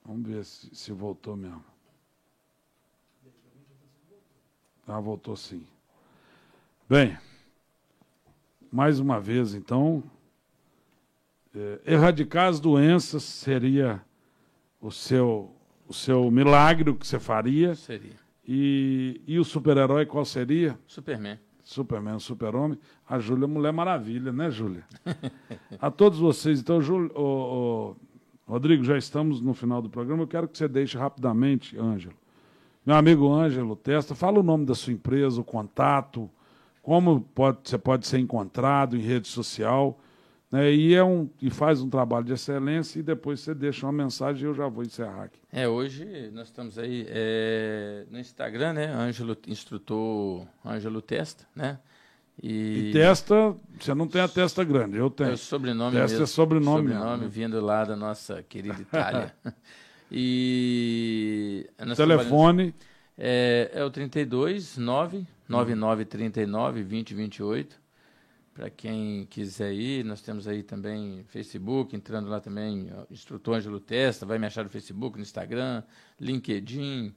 [0.05, 1.65] Vamos ver se, se voltou mesmo.
[4.87, 5.65] Ah, voltou sim.
[6.87, 7.17] Bem,
[8.71, 10.03] mais uma vez, então,
[11.85, 14.01] erradicar as doenças seria
[14.79, 15.51] o seu,
[15.87, 17.75] o seu milagre, o que você faria.
[17.75, 18.13] Seria.
[18.47, 20.77] E, e o super-herói qual seria?
[20.87, 21.39] Superman.
[21.63, 22.77] Superman, Super-Homem.
[23.09, 24.83] A Júlia, Mulher Maravilha, né, Júlia?
[25.81, 27.95] A todos vocês, então, Júlio, ô, ô,
[28.47, 30.23] Rodrigo, já estamos no final do programa.
[30.23, 32.15] Eu quero que você deixe rapidamente, Ângelo.
[32.85, 36.29] Meu amigo Ângelo Testa, fala o nome da sua empresa, o contato,
[36.83, 39.99] como pode, você pode ser encontrado em rede social.
[40.51, 43.91] Né, e, é um, e faz um trabalho de excelência e depois você deixa uma
[43.91, 45.39] mensagem e eu já vou encerrar aqui.
[45.51, 48.93] É, hoje nós estamos aí é, no Instagram, né?
[48.93, 51.79] Ângelo, instrutor Ângelo Testa, né?
[52.41, 55.31] E, testa, você não tem a testa grande, eu É tenho.
[55.33, 56.23] o sobrenome Testa mesmo.
[56.23, 59.33] é sobrenome Sobrenome mesmo, vindo lá da nossa querida Itália.
[60.11, 61.65] e...
[61.95, 62.75] Telefone.
[63.17, 67.84] É, é o 32 9 9939 2028.
[68.55, 74.25] Para quem quiser ir, nós temos aí também Facebook, entrando lá também, Instrutor Ângelo Testa,
[74.25, 75.83] vai me achar no Facebook, no Instagram,
[76.17, 77.13] LinkedIn.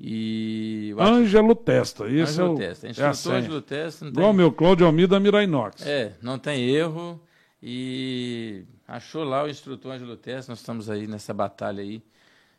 [0.00, 2.08] E Ângelo Testa.
[2.08, 2.86] Esse Ângelo é o, Testa.
[2.88, 3.32] é Instrutor.
[3.34, 4.04] Ângelo Testa.
[4.04, 5.86] Não Igual tem, meu Cláudio Almida Mirainox.
[5.86, 7.22] é, não tem erro.
[7.62, 10.50] E achou lá o instrutor Ângelo Testa.
[10.50, 12.02] Nós estamos aí nessa batalha aí.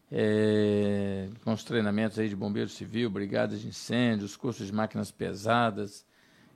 [0.10, 6.06] é, com os treinamentos aí de bombeiro civil, brigadas de incêndios, cursos de máquinas pesadas.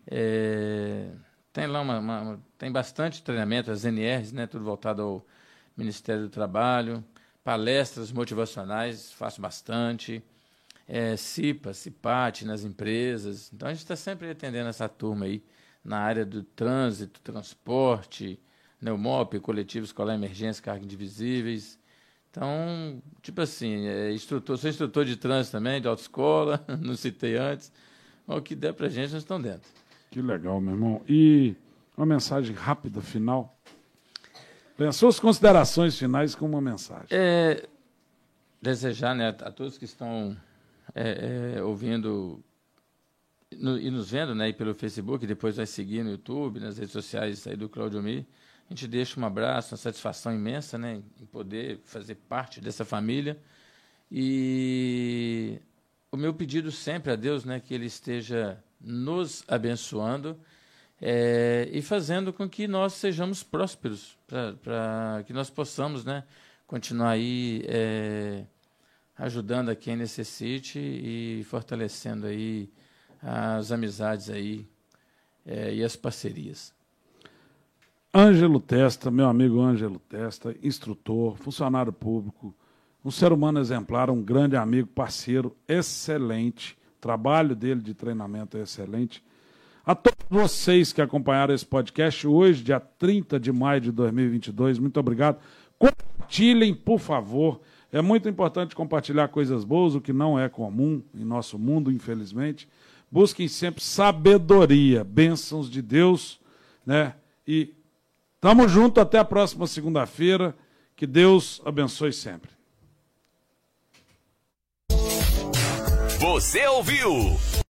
[0.09, 1.09] é,
[1.53, 5.25] tem lá uma, uma- tem bastante treinamento, as NRs, né, tudo voltado ao
[5.77, 7.03] Ministério do Trabalho,
[7.43, 10.23] palestras motivacionais, faço bastante,
[10.87, 13.51] é, CIPA, CIPAT nas empresas.
[13.53, 15.43] Então a gente está sempre atendendo essa turma aí
[15.83, 18.39] na área do trânsito, transporte,
[18.81, 21.77] Neumop, coletivo escolar emergência, carga indivisíveis.
[22.31, 27.71] Então, tipo assim, é, instrutor, sou instrutor de trânsito também, de autoescola, não citei antes.
[28.27, 29.69] O que der pra gente, nós estamos dentro.
[30.09, 31.01] Que legal, meu irmão.
[31.07, 31.55] E
[31.95, 33.57] uma mensagem rápida, final.
[34.77, 37.07] Tem suas considerações finais com uma mensagem.
[37.11, 37.67] É,
[38.61, 40.35] desejar né, a todos que estão
[40.95, 42.43] é, é, ouvindo
[43.57, 46.93] no- e nos vendo né, aí pelo Facebook, depois vai seguir no YouTube, nas redes
[46.93, 48.25] sociais aí do Claudio Mi.
[48.69, 53.37] A gente deixa um abraço, uma satisfação imensa né, em poder fazer parte dessa família.
[54.11, 55.59] E
[56.11, 60.37] o meu pedido sempre a Deus né, que Ele esteja nos abençoando
[61.01, 66.23] é, e fazendo com que nós sejamos prósperos, para que nós possamos né,
[66.67, 68.43] continuar aí é,
[69.17, 72.69] ajudando a quem necessite e fortalecendo aí
[73.21, 74.67] as amizades aí
[75.45, 76.73] é, e as parcerias.
[78.13, 82.55] Ângelo Testa, meu amigo Ângelo Testa, instrutor, funcionário público,
[83.03, 86.77] um ser humano exemplar, um grande amigo, parceiro, excelente.
[86.99, 89.23] Trabalho dele de treinamento é excelente.
[89.85, 94.99] A todos vocês que acompanharam esse podcast hoje, dia 30 de maio de 2022, muito
[94.99, 95.39] obrigado.
[95.77, 97.61] Compartilhem, por favor.
[97.91, 102.69] É muito importante compartilhar coisas boas, o que não é comum em nosso mundo, infelizmente.
[103.11, 106.39] Busquem sempre sabedoria, bênçãos de Deus,
[106.85, 107.15] né?
[107.47, 107.73] E
[108.39, 110.55] Tamo junto até a próxima segunda-feira.
[110.95, 112.58] Que Deus abençoe sempre.
[116.19, 117.39] Você ouviu